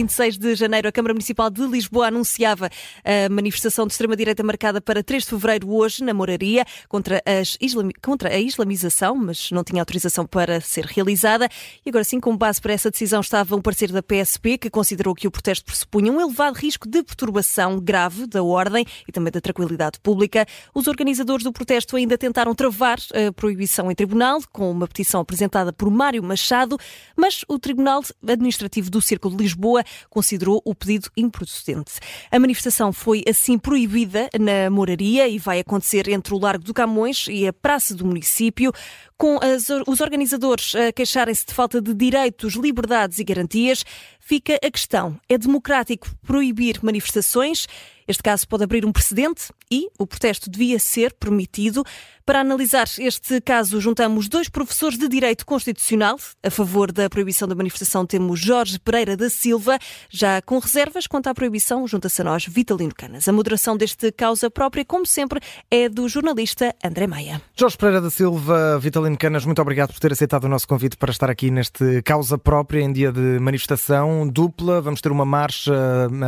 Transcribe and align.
26 0.00 0.38
de 0.38 0.54
janeiro, 0.54 0.88
a 0.88 0.92
Câmara 0.92 1.12
Municipal 1.12 1.50
de 1.50 1.66
Lisboa 1.66 2.08
anunciava 2.08 2.70
a 3.04 3.28
manifestação 3.28 3.86
de 3.86 3.92
extrema-direita 3.92 4.42
marcada 4.42 4.80
para 4.80 5.02
3 5.02 5.24
de 5.24 5.28
fevereiro, 5.28 5.70
hoje, 5.70 6.02
na 6.02 6.14
Moraria, 6.14 6.64
contra, 6.88 7.22
islami... 7.60 7.92
contra 8.02 8.30
a 8.30 8.38
islamização, 8.38 9.14
mas 9.14 9.50
não 9.50 9.62
tinha 9.62 9.82
autorização 9.82 10.24
para 10.24 10.60
ser 10.60 10.86
realizada. 10.86 11.48
E 11.84 11.90
agora 11.90 12.02
sim, 12.02 12.18
com 12.18 12.34
base 12.34 12.60
para 12.60 12.72
essa 12.72 12.90
decisão, 12.90 13.20
estava 13.20 13.54
um 13.54 13.60
parceiro 13.60 13.92
da 13.92 14.02
PSP, 14.02 14.56
que 14.56 14.70
considerou 14.70 15.14
que 15.14 15.28
o 15.28 15.30
protesto 15.30 15.66
pressupunha 15.66 16.10
um 16.10 16.20
elevado 16.20 16.56
risco 16.56 16.88
de 16.88 17.02
perturbação 17.02 17.78
grave 17.78 18.26
da 18.26 18.42
ordem 18.42 18.86
e 19.06 19.12
também 19.12 19.30
da 19.30 19.40
tranquilidade 19.40 20.00
pública. 20.00 20.46
Os 20.74 20.86
organizadores 20.86 21.44
do 21.44 21.52
protesto 21.52 21.96
ainda 21.96 22.16
tentaram 22.16 22.54
travar 22.54 22.98
a 23.12 23.32
proibição 23.32 23.90
em 23.90 23.94
tribunal, 23.94 24.40
com 24.50 24.70
uma 24.70 24.88
petição 24.88 25.20
apresentada 25.20 25.72
por 25.74 25.90
Mário 25.90 26.22
Machado, 26.22 26.78
mas 27.14 27.44
o 27.46 27.58
Tribunal 27.58 28.02
Administrativo 28.26 28.90
do 28.90 29.02
Círculo 29.02 29.36
de 29.36 29.42
Lisboa 29.42 29.84
considerou 30.08 30.60
o 30.64 30.74
pedido 30.74 31.10
improcedente. 31.16 31.92
A 32.30 32.38
manifestação 32.38 32.92
foi 32.92 33.22
assim 33.28 33.58
proibida 33.58 34.28
na 34.38 34.70
Moraria 34.70 35.28
e 35.28 35.38
vai 35.38 35.60
acontecer 35.60 36.08
entre 36.08 36.34
o 36.34 36.38
Largo 36.38 36.64
do 36.64 36.74
Camões 36.74 37.26
e 37.28 37.46
a 37.46 37.52
Praça 37.52 37.94
do 37.94 38.04
Município 38.04 38.72
com 39.20 39.38
as, 39.42 39.68
os 39.86 40.00
organizadores 40.00 40.74
a 40.74 40.90
queixarem-se 40.92 41.44
de 41.44 41.52
falta 41.52 41.78
de 41.78 41.92
direitos, 41.92 42.54
liberdades 42.54 43.18
e 43.18 43.24
garantias, 43.24 43.84
fica 44.18 44.58
a 44.64 44.70
questão: 44.70 45.20
é 45.28 45.36
democrático 45.36 46.08
proibir 46.22 46.78
manifestações? 46.82 47.66
Este 48.08 48.22
caso 48.22 48.48
pode 48.48 48.64
abrir 48.64 48.84
um 48.86 48.90
precedente 48.90 49.52
e 49.70 49.88
o 49.98 50.06
protesto 50.06 50.50
devia 50.50 50.78
ser 50.78 51.12
permitido. 51.12 51.84
Para 52.30 52.42
analisar 52.42 52.86
este 53.00 53.40
caso, 53.40 53.80
juntamos 53.80 54.28
dois 54.28 54.48
professores 54.48 54.96
de 54.96 55.08
Direito 55.08 55.44
Constitucional. 55.44 56.16
A 56.44 56.48
favor 56.48 56.92
da 56.92 57.10
proibição 57.10 57.48
da 57.48 57.56
manifestação 57.56 58.06
temos 58.06 58.38
Jorge 58.38 58.78
Pereira 58.78 59.16
da 59.16 59.28
Silva. 59.28 59.76
Já 60.08 60.40
com 60.40 60.60
reservas 60.60 61.08
quanto 61.08 61.26
à 61.26 61.34
proibição, 61.34 61.84
junta-se 61.88 62.22
a 62.22 62.24
nós 62.24 62.46
Vitalino 62.46 62.94
Canas. 62.94 63.26
A 63.26 63.32
moderação 63.32 63.76
deste 63.76 64.12
causa 64.12 64.48
própria, 64.48 64.84
como 64.84 65.04
sempre, 65.04 65.40
é 65.68 65.88
do 65.88 66.08
jornalista 66.08 66.72
André 66.84 67.08
Maia. 67.08 67.42
Jorge 67.56 67.76
Pereira 67.76 68.00
da 68.00 68.10
Silva, 68.10 68.78
Vitalino 68.78 69.18
Canas, 69.18 69.44
muito 69.44 69.60
obrigado 69.60 69.92
por 69.92 69.98
ter 69.98 70.12
aceitado 70.12 70.44
o 70.44 70.48
nosso 70.48 70.68
convite 70.68 70.96
para 70.96 71.10
estar 71.10 71.28
aqui 71.28 71.50
neste 71.50 72.00
causa 72.02 72.38
própria 72.38 72.80
em 72.80 72.92
dia 72.92 73.10
de 73.10 73.40
manifestação 73.40 74.28
dupla. 74.28 74.80
Vamos 74.80 75.00
ter 75.00 75.10
uma 75.10 75.24
marcha 75.24 75.74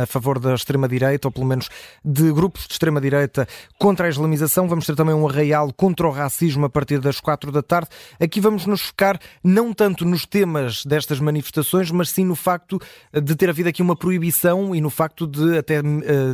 a 0.03 0.05
favor 0.05 0.37
da 0.37 0.53
extrema-direita, 0.53 1.29
ou 1.29 1.31
pelo 1.31 1.45
menos 1.45 1.69
de 2.03 2.29
grupos 2.33 2.67
de 2.67 2.73
extrema-direita 2.73 3.47
contra 3.79 4.07
a 4.07 4.09
islamização. 4.09 4.67
Vamos 4.67 4.85
ter 4.85 4.97
também 4.97 5.15
um 5.15 5.25
arraial 5.25 5.71
contra 5.71 5.92
o 6.01 6.11
racismo 6.11 6.65
a 6.65 6.69
partir 6.69 6.99
das 6.99 7.19
quatro 7.19 7.51
da 7.51 7.61
tarde. 7.61 7.89
Aqui 8.19 8.39
vamos 8.39 8.65
nos 8.65 8.81
focar 8.81 9.19
não 9.43 9.73
tanto 9.73 10.05
nos 10.05 10.25
temas 10.25 10.85
destas 10.85 11.19
manifestações, 11.19 11.91
mas 11.91 12.09
sim 12.09 12.25
no 12.25 12.35
facto 12.35 12.79
de 13.13 13.35
ter 13.35 13.49
havido 13.49 13.69
aqui 13.69 13.81
uma 13.81 13.95
proibição 13.95 14.75
e 14.75 14.81
no 14.81 14.89
facto 14.89 15.27
de 15.27 15.57
até 15.57 15.79
uh, 15.79 15.83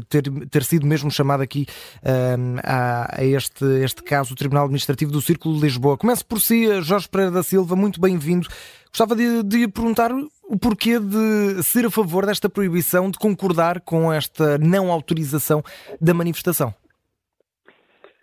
ter, 0.07 0.23
ter 0.49 0.63
sido 0.63 0.85
mesmo 0.85 1.11
chamado 1.11 1.41
aqui 1.41 1.65
uh, 2.03 2.59
a, 2.63 3.19
a, 3.19 3.25
este, 3.25 3.65
este 3.83 4.03
caso 4.03 4.33
o 4.33 4.35
Tribunal 4.35 4.65
Administrativo 4.65 5.11
do 5.11 5.21
Círculo 5.21 5.55
de 5.55 5.61
Lisboa. 5.61 5.97
Começo 5.97 6.25
por 6.25 6.39
si, 6.39 6.81
Jorge 6.81 7.07
Pereira 7.09 7.31
da 7.31 7.43
Silva, 7.43 7.75
muito 7.75 7.99
bem-vindo. 7.99 8.47
Gostava 8.89 9.15
de, 9.15 9.43
de 9.43 9.67
perguntar 9.67 10.11
o 10.11 10.57
porquê 10.57 10.99
de 10.99 11.61
ser 11.63 11.85
a 11.85 11.91
favor 11.91 12.25
desta 12.25 12.49
proibição, 12.49 13.11
de 13.11 13.19
concordar 13.19 13.81
com 13.81 14.11
esta 14.11 14.57
não 14.57 14.91
autorização 14.91 15.63
da 16.01 16.13
manifestação. 16.13 16.73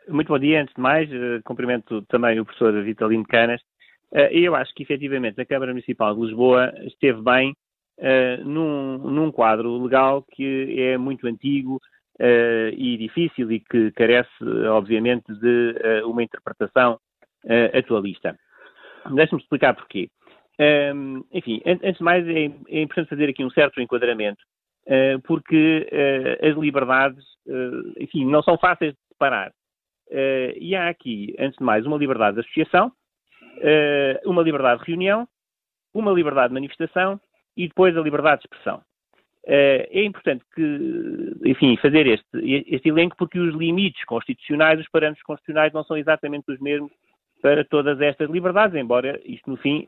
Muito 0.09 0.29
bom 0.29 0.39
dia. 0.39 0.63
Antes 0.63 0.75
de 0.75 0.81
mais, 0.81 1.13
eh, 1.13 1.41
cumprimento 1.45 2.01
também 2.03 2.39
o 2.39 2.45
professor 2.45 2.73
Vitalino 2.85 3.25
Canas. 3.25 3.61
Eh, 4.13 4.39
eu 4.39 4.55
acho 4.55 4.73
que, 4.73 4.85
efetivamente, 4.85 5.41
a 5.41 5.45
Câmara 5.45 5.73
Municipal 5.73 6.15
de 6.15 6.21
Lisboa 6.21 6.73
esteve 6.85 7.21
bem 7.23 7.53
uh, 7.99 8.45
num, 8.45 8.99
num, 8.99 9.33
quadro 9.33 9.83
legal 9.83 10.25
que 10.33 10.81
é 10.81 10.97
muito 10.97 11.27
antigo 11.27 11.81
e 12.19 12.97
difícil 12.97 13.51
e 13.53 13.61
que 13.61 13.91
carece, 13.93 14.31
obviamente, 14.71 15.27
de 15.35 15.75
uma 16.07 16.23
interpretação 16.23 16.99
atualista. 17.75 18.35
Deixe-me 19.13 19.43
explicar 19.43 19.75
porquê. 19.75 20.09
Um, 20.59 21.23
enfim, 21.31 21.61
antes 21.67 21.99
de 21.99 22.03
mais, 22.03 22.27
é, 22.27 22.47
é, 22.71 22.81
importante 22.81 23.11
fazer 23.11 23.29
aqui 23.29 23.45
um 23.45 23.51
certo 23.51 23.83
enquadramento, 23.83 24.43
porque 25.25 25.87
as 26.43 26.57
liberdades, 26.57 27.23
enfim, 28.01 28.25
não 28.25 28.43
são 28.43 28.57
fáceis 28.57 28.95
de 28.95 28.99
separar. 29.13 29.53
E 30.11 30.75
há 30.75 30.89
aqui, 30.89 31.35
antes 31.39 31.59
de 31.59 31.65
mais, 31.65 31.85
uma 31.87 31.97
liberdade 31.97 32.35
de 32.35 32.41
associação, 32.41 32.93
uma 34.25 34.43
liberdade 34.43 34.81
de 34.81 34.91
reunião, 34.91 35.27
uma 35.95 36.13
liberdade 36.13 36.49
de 36.49 36.55
manifestação 36.55 37.21
e 37.57 37.69
depois 37.69 37.97
a 37.97 38.01
liberdade 38.01 38.43
de 38.43 38.47
expressão. 38.47 38.83
é 39.47 40.03
importante 40.05 40.45
que, 40.55 41.37
enfim, 41.45 41.77
fazer 41.77 42.07
este, 42.07 42.65
este 42.69 42.89
elenco 42.89 43.17
porque 43.17 43.39
os 43.39 43.55
limites 43.55 44.05
constitucionais, 44.05 44.81
os 44.81 44.89
parâmetros 44.89 45.23
constitucionais 45.23 45.73
não 45.73 45.85
são 45.85 45.97
exatamente 45.97 46.51
os 46.51 46.59
mesmos 46.61 46.91
para 47.41 47.65
todas 47.65 48.01
estas 48.01 48.29
liberdades, 48.29 48.75
embora 48.75 49.21
isto 49.25 49.49
no 49.49 49.57
fim 49.57 49.87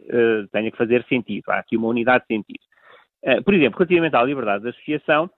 tenha 0.53 0.71
que 0.71 0.77
fazer 0.77 1.05
sentido. 1.05 1.45
Há 1.49 1.59
aqui 1.59 1.77
uma 1.77 1.89
unidade 1.89 2.25
de 2.29 2.37
sentido. 2.37 3.45
Por 3.45 3.53
exemplo, 3.53 3.79
relativamente 3.79 4.15
à 4.15 4.23
liberdade 4.23 4.63
de 4.63 4.71
associação, 4.71 5.29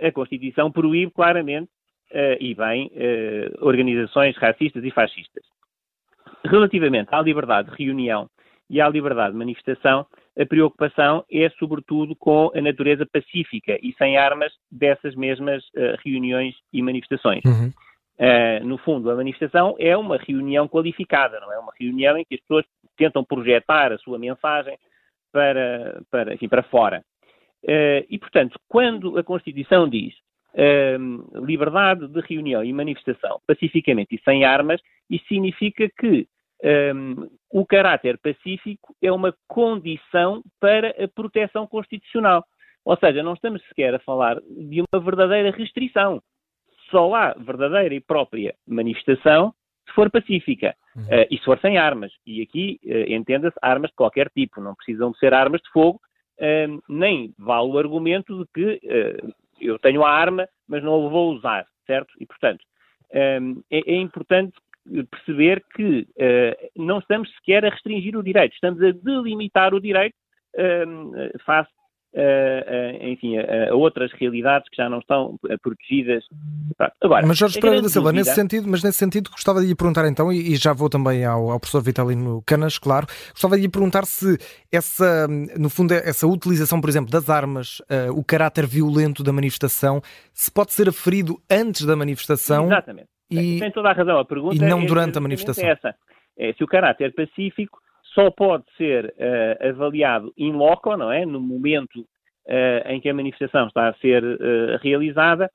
a 0.00 0.12
Constituição 0.12 0.70
proíbe 0.70 1.10
claramente, 1.10 1.68
e 2.40 2.54
bem, 2.54 2.90
organizações 3.60 4.36
racistas 4.36 4.84
e 4.84 4.90
fascistas. 4.90 5.44
Relativamente 6.44 7.08
à 7.12 7.20
liberdade 7.20 7.70
de 7.70 7.84
reunião 7.84 8.28
e 8.70 8.80
à 8.80 8.88
liberdade 8.88 9.32
de 9.32 9.38
manifestação, 9.38 10.06
a 10.38 10.46
preocupação 10.46 11.24
é 11.30 11.48
sobretudo 11.58 12.14
com 12.14 12.50
a 12.54 12.60
natureza 12.60 13.06
pacífica 13.06 13.78
e 13.82 13.92
sem 13.98 14.16
armas 14.16 14.52
dessas 14.70 15.14
mesmas 15.14 15.64
reuniões 16.04 16.54
e 16.72 16.82
manifestações. 16.82 17.44
Uhum. 17.44 17.72
Uh, 18.16 18.64
no 18.64 18.78
fundo, 18.78 19.10
a 19.10 19.16
manifestação 19.16 19.74
é 19.78 19.96
uma 19.96 20.16
reunião 20.16 20.68
qualificada, 20.68 21.40
não 21.40 21.52
é? 21.52 21.58
Uma 21.58 21.72
reunião 21.78 22.16
em 22.16 22.24
que 22.24 22.36
as 22.36 22.40
pessoas 22.42 22.64
tentam 22.96 23.24
projetar 23.24 23.92
a 23.92 23.98
sua 23.98 24.18
mensagem 24.18 24.78
para, 25.32 26.00
para, 26.10 26.34
enfim, 26.34 26.48
para 26.48 26.62
fora. 26.62 27.04
Uh, 27.64 28.06
e, 28.08 28.18
portanto, 28.18 28.56
quando 28.68 29.18
a 29.18 29.24
Constituição 29.24 29.88
diz 29.88 30.14
uh, 30.54 31.44
liberdade 31.44 32.08
de 32.08 32.20
reunião 32.20 32.64
e 32.64 32.72
manifestação 32.72 33.40
pacificamente 33.46 34.14
e 34.14 34.22
sem 34.22 34.44
armas, 34.44 34.80
isso 35.10 35.26
significa 35.26 35.88
que 35.98 36.26
um, 36.94 37.28
o 37.50 37.66
caráter 37.66 38.18
pacífico 38.18 38.94
é 39.02 39.12
uma 39.12 39.34
condição 39.46 40.42
para 40.60 40.90
a 41.02 41.08
proteção 41.08 41.66
constitucional. 41.66 42.44
Ou 42.84 42.96
seja, 42.96 43.22
não 43.22 43.34
estamos 43.34 43.62
sequer 43.68 43.94
a 43.94 43.98
falar 43.98 44.40
de 44.40 44.82
uma 44.82 45.00
verdadeira 45.00 45.50
restrição 45.50 46.22
só 46.90 47.14
há 47.14 47.34
verdadeira 47.34 47.94
e 47.94 48.00
própria 48.00 48.54
manifestação 48.66 49.52
se 49.86 49.94
for 49.94 50.10
pacífica 50.10 50.74
uhum. 50.96 51.02
uh, 51.02 51.26
e 51.30 51.38
se 51.38 51.44
for 51.44 51.58
sem 51.60 51.76
armas. 51.76 52.12
E 52.26 52.42
aqui 52.42 52.78
uh, 52.84 53.12
entenda-se 53.12 53.56
armas 53.60 53.90
de 53.90 53.96
qualquer 53.96 54.30
tipo, 54.30 54.60
não 54.60 54.74
precisam 54.74 55.10
de 55.10 55.18
ser 55.18 55.34
armas 55.34 55.60
de 55.60 55.70
fogo, 55.70 56.00
uh, 56.40 56.82
nem 56.88 57.34
vale 57.38 57.68
o 57.68 57.78
argumento 57.78 58.38
de 58.38 58.46
que 58.54 58.80
eu 59.66 59.78
tenho 59.78 60.04
a 60.04 60.10
arma, 60.10 60.48
mas 60.68 60.82
não 60.82 60.92
a 60.92 61.10
vou 61.10 61.34
usar, 61.34 61.66
certo? 61.86 62.12
E, 62.20 62.26
portanto, 62.26 62.64
é, 63.12 63.38
é, 63.70 63.96
importante 63.96 64.54
perceber 65.10 65.64
que 65.74 66.06
não 66.76 66.98
estamos 66.98 67.30
sequer 67.36 67.64
a 67.64 67.70
restringir 67.70 68.16
o 68.16 68.22
direito, 68.22 68.52
estamos 68.52 68.82
a 68.82 68.90
delimitar 68.90 69.72
o 69.72 69.80
direito 69.80 70.14
face 71.44 71.70
Uh, 71.70 71.83
enfim, 73.00 73.38
a, 73.38 73.70
a, 73.70 73.74
outras 73.74 74.12
realidades 74.12 74.68
que 74.68 74.76
já 74.76 74.88
não 74.88 74.98
estão 74.98 75.38
protegidas. 75.62 76.24
Agora, 77.00 77.26
mas 77.26 77.38
Jorge 77.38 77.60
Pereira 77.60 77.82
da 77.82 77.88
Silva, 77.88 78.10
dúvida... 78.10 78.24
nesse 78.24 78.34
sentido, 78.34 78.68
mas 78.68 78.82
nesse 78.82 78.98
sentido 78.98 79.30
gostava 79.30 79.60
de 79.60 79.66
lhe 79.66 79.74
perguntar 79.74 80.06
então, 80.06 80.32
e, 80.32 80.54
já 80.56 80.72
vou 80.72 80.88
também 80.88 81.24
ao, 81.24 81.50
ao, 81.50 81.58
professor 81.58 81.82
Vitalino 81.82 82.42
Canas, 82.46 82.78
claro, 82.78 83.06
gostava 83.30 83.56
de 83.56 83.62
lhe 83.62 83.68
perguntar 83.68 84.04
se 84.04 84.38
essa, 84.72 85.26
no 85.28 85.68
fundo, 85.68 85.92
essa 85.94 86.26
utilização, 86.26 86.80
por 86.80 86.88
exemplo, 86.88 87.10
das 87.10 87.28
armas, 87.28 87.82
o 88.14 88.22
caráter 88.24 88.66
violento 88.66 89.22
da 89.22 89.32
manifestação, 89.32 90.00
se 90.32 90.50
pode 90.50 90.72
ser 90.72 90.88
aferido 90.88 91.40
antes 91.50 91.84
da 91.84 91.96
manifestação. 91.96 92.66
Exatamente. 92.66 93.08
E, 93.30 93.58
Tem 93.58 93.70
toda 93.72 93.90
a 93.90 93.92
razão. 93.92 94.18
A 94.18 94.24
pergunta 94.24 94.56
e 94.56 94.58
não 94.58 94.82
é, 94.82 94.86
durante 94.86 95.18
a 95.18 95.20
manifestação. 95.20 95.64
É 95.64 95.72
essa. 95.72 95.94
É, 96.38 96.52
se 96.52 96.64
o 96.64 96.66
caráter 96.66 97.14
pacífico 97.14 97.78
só 98.14 98.30
pode 98.30 98.64
ser 98.76 99.06
uh, 99.06 99.68
avaliado 99.68 100.32
in 100.38 100.52
loco, 100.52 100.96
não 100.96 101.10
é? 101.10 101.26
No 101.26 101.40
momento 101.40 102.00
uh, 102.00 102.88
em 102.88 103.00
que 103.00 103.08
a 103.08 103.14
manifestação 103.14 103.66
está 103.66 103.88
a 103.88 103.94
ser 103.94 104.24
uh, 104.24 104.78
realizada, 104.80 105.50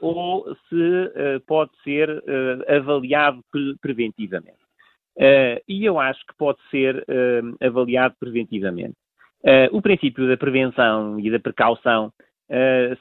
ou 0.00 0.56
se 0.70 1.12
pode 1.46 1.70
ser 1.84 2.08
avaliado 2.66 3.44
pre 3.52 3.76
preventivamente. 3.82 4.56
e 5.68 5.84
eu 5.84 6.00
acho 6.00 6.24
que 6.26 6.34
pode 6.38 6.58
ser 6.70 7.04
avaliado 7.60 8.14
preventivamente. 8.18 8.96
o 9.70 9.82
princípio 9.82 10.26
da 10.26 10.38
prevenção 10.38 11.20
e 11.20 11.30
da 11.30 11.38
precaução 11.38 12.10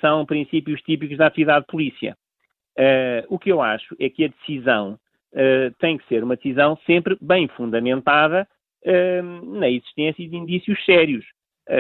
são 0.01 0.25
princípios 0.25 0.81
típicos 0.81 1.17
da 1.17 1.27
atividade 1.27 1.61
de 1.61 1.71
polícia. 1.71 2.17
o 3.29 3.39
que 3.39 3.49
eu 3.49 3.61
acho 3.61 3.95
é 3.97 4.09
que 4.09 4.25
a 4.25 4.27
decisão 4.27 4.99
tem 5.79 5.97
que 5.97 6.05
ser 6.09 6.21
uma 6.21 6.35
decisão 6.35 6.77
sempre 6.85 7.17
bem 7.21 7.47
fundamentada 7.47 8.45
na 8.85 9.69
existência 9.69 10.27
de 10.27 10.35
indícios 10.35 10.83
sérios. 10.85 11.25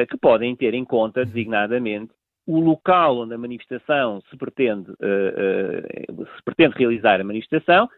que 0.09 0.17
podem 0.17 0.55
ter 0.55 0.73
em 0.73 0.83
conta, 0.83 1.23
designadamente, 1.25 2.11
o 2.45 2.59
local 2.59 3.19
onde 3.19 3.33
a 3.33 3.37
manifestação 3.37 4.21
se 4.29 4.37
pretende, 4.37 4.91
se 4.91 6.43
pretende 6.43 6.75
realizar 6.77 7.19
a 7.19 7.23
manifestação 7.23 7.89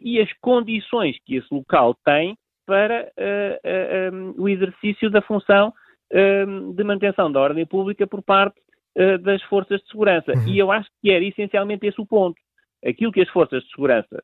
e 0.00 0.20
as 0.20 0.30
condições 0.40 1.16
que 1.24 1.36
esse 1.36 1.48
local 1.52 1.94
tem 2.04 2.36
para 2.66 3.10
um, 4.12 4.42
o 4.42 4.48
exercício 4.48 5.10
da 5.10 5.20
função 5.22 5.72
um, 6.46 6.72
de 6.72 6.84
manutenção 6.84 7.32
da 7.32 7.40
ordem 7.40 7.66
pública 7.66 8.06
por 8.06 8.22
parte 8.22 8.60
das 9.22 9.42
forças 9.44 9.80
de 9.80 9.88
segurança. 9.88 10.32
Uhum. 10.32 10.48
E 10.48 10.58
eu 10.58 10.70
acho 10.70 10.88
que 11.00 11.10
era 11.10 11.24
essencialmente 11.24 11.86
esse 11.86 12.00
o 12.00 12.06
ponto. 12.06 12.36
Aquilo 12.84 13.10
que 13.10 13.22
as 13.22 13.28
forças 13.30 13.62
de 13.62 13.70
segurança 13.70 14.22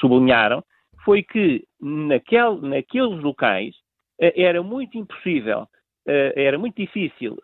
sublinharam 0.00 0.64
foi 1.04 1.22
que 1.22 1.64
naquel, 1.80 2.60
naqueles 2.60 3.22
locais 3.22 3.74
uh, 4.20 4.32
era 4.36 4.62
muito 4.62 4.98
impossível, 4.98 5.66
era 6.06 6.58
muito 6.58 6.76
difícil 6.76 7.34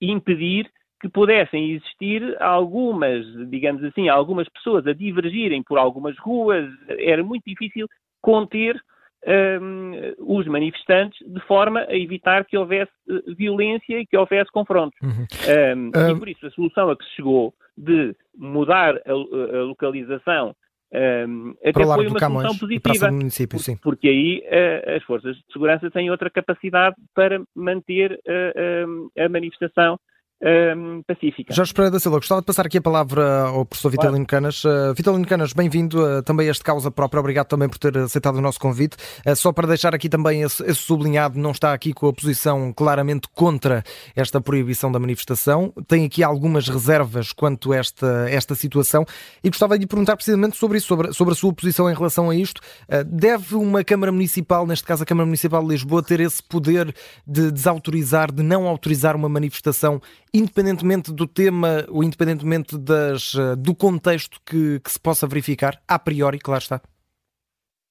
impedir 0.00 0.70
que 1.00 1.08
pudessem 1.08 1.72
existir 1.72 2.40
algumas, 2.40 3.26
digamos 3.50 3.82
assim, 3.82 4.08
algumas 4.08 4.48
pessoas 4.48 4.86
a 4.86 4.92
divergirem 4.92 5.64
por 5.64 5.76
algumas 5.76 6.16
ruas, 6.18 6.70
era 6.88 7.24
muito 7.24 7.42
difícil 7.44 7.88
conter 8.22 8.80
um, 9.26 9.92
os 10.18 10.46
manifestantes 10.46 11.18
de 11.26 11.40
forma 11.40 11.80
a 11.80 11.96
evitar 11.96 12.44
que 12.44 12.56
houvesse 12.56 12.92
uh, 13.08 13.34
violência 13.34 13.98
e 13.98 14.06
que 14.06 14.16
houvesse 14.16 14.50
confrontos. 14.52 14.98
Uhum. 15.02 15.26
Um, 15.74 15.90
um... 15.98 16.16
E 16.16 16.18
por 16.18 16.28
isso 16.28 16.46
a 16.46 16.50
solução 16.50 16.90
a 16.90 16.96
que 16.96 17.04
se 17.04 17.16
chegou 17.16 17.52
de 17.76 18.14
mudar 18.36 18.96
a, 18.96 19.10
a 19.10 19.62
localização 19.64 20.54
um, 20.92 21.54
até 21.64 21.72
foi 21.72 22.06
uma 22.06 22.18
Camões, 22.18 22.46
solução 22.46 22.58
positiva, 22.58 23.10
município, 23.10 23.58
por, 23.58 23.78
porque 23.80 24.08
aí 24.08 24.42
uh, 24.46 24.96
as 24.96 25.02
forças 25.02 25.36
de 25.36 25.42
segurança 25.52 25.90
têm 25.90 26.10
outra 26.10 26.30
capacidade 26.30 26.94
para 27.14 27.42
manter 27.54 28.12
uh, 28.12 29.10
a 29.18 29.28
manifestação 29.28 29.98
um, 30.42 31.02
pacífica. 31.06 31.54
Jorge 31.54 31.72
Pereira 31.72 31.92
da 31.92 32.00
Silva, 32.00 32.18
gostava 32.18 32.40
de 32.40 32.46
passar 32.46 32.66
aqui 32.66 32.78
a 32.78 32.82
palavra 32.82 33.44
ao 33.44 33.64
professor 33.64 33.90
Vitalino 33.90 34.26
claro. 34.26 34.44
Canas. 34.44 34.64
Uh, 34.64 34.94
Vitalino 34.94 35.26
Canas, 35.26 35.52
bem-vindo 35.52 36.02
uh, 36.02 36.22
também 36.22 36.48
a 36.48 36.50
este 36.50 36.62
causa 36.62 36.90
própria. 36.90 37.20
Obrigado 37.20 37.46
também 37.46 37.68
por 37.68 37.78
ter 37.78 37.96
aceitado 37.96 38.36
o 38.36 38.40
nosso 38.40 38.60
convite. 38.60 38.96
Uh, 39.26 39.34
só 39.34 39.52
para 39.52 39.66
deixar 39.66 39.94
aqui 39.94 40.08
também 40.08 40.42
esse, 40.42 40.62
esse, 40.64 40.80
sublinhado, 40.80 41.38
não 41.38 41.52
está 41.52 41.72
aqui 41.72 41.92
com 41.92 42.08
a 42.08 42.12
posição 42.12 42.72
claramente 42.72 43.28
contra 43.34 43.82
esta 44.14 44.40
proibição 44.40 44.92
da 44.92 44.98
manifestação. 44.98 45.72
Tem 45.88 46.04
aqui 46.04 46.22
algumas 46.22 46.68
reservas 46.68 47.32
quanto 47.32 47.72
a 47.72 47.76
esta, 47.76 48.26
esta 48.28 48.54
situação 48.54 49.04
e 49.42 49.48
gostava 49.48 49.76
de 49.76 49.82
lhe 49.82 49.86
perguntar 49.86 50.16
precisamente 50.16 50.56
sobre 50.56 50.78
isso, 50.78 50.86
sobre, 50.86 51.12
sobre 51.12 51.32
a 51.32 51.36
sua 51.36 51.52
posição 51.52 51.90
em 51.90 51.94
relação 51.94 52.28
a 52.28 52.36
isto. 52.36 52.60
Uh, 52.88 53.02
deve 53.04 53.54
uma 53.54 53.82
Câmara 53.82 54.12
Municipal, 54.12 54.66
neste 54.66 54.86
caso 54.86 55.02
a 55.02 55.06
Câmara 55.06 55.24
Municipal 55.24 55.62
de 55.62 55.68
Lisboa, 55.68 56.02
ter 56.02 56.20
esse 56.20 56.42
poder 56.42 56.94
de 57.26 57.50
desautorizar, 57.50 58.30
de 58.30 58.42
não 58.42 58.66
autorizar 58.68 59.16
uma 59.16 59.28
manifestação 59.28 60.00
independentemente 60.32 61.12
do 61.12 61.26
tema 61.26 61.84
ou 61.88 62.02
independentemente 62.02 62.78
das, 62.78 63.34
eh, 63.34 63.56
do 63.56 63.74
contexto 63.74 64.38
que, 64.44 64.80
que 64.80 64.90
se 64.90 65.00
possa 65.00 65.26
verificar, 65.26 65.80
a 65.88 65.98
priori, 65.98 66.38
claro 66.38 66.60
está? 66.60 66.80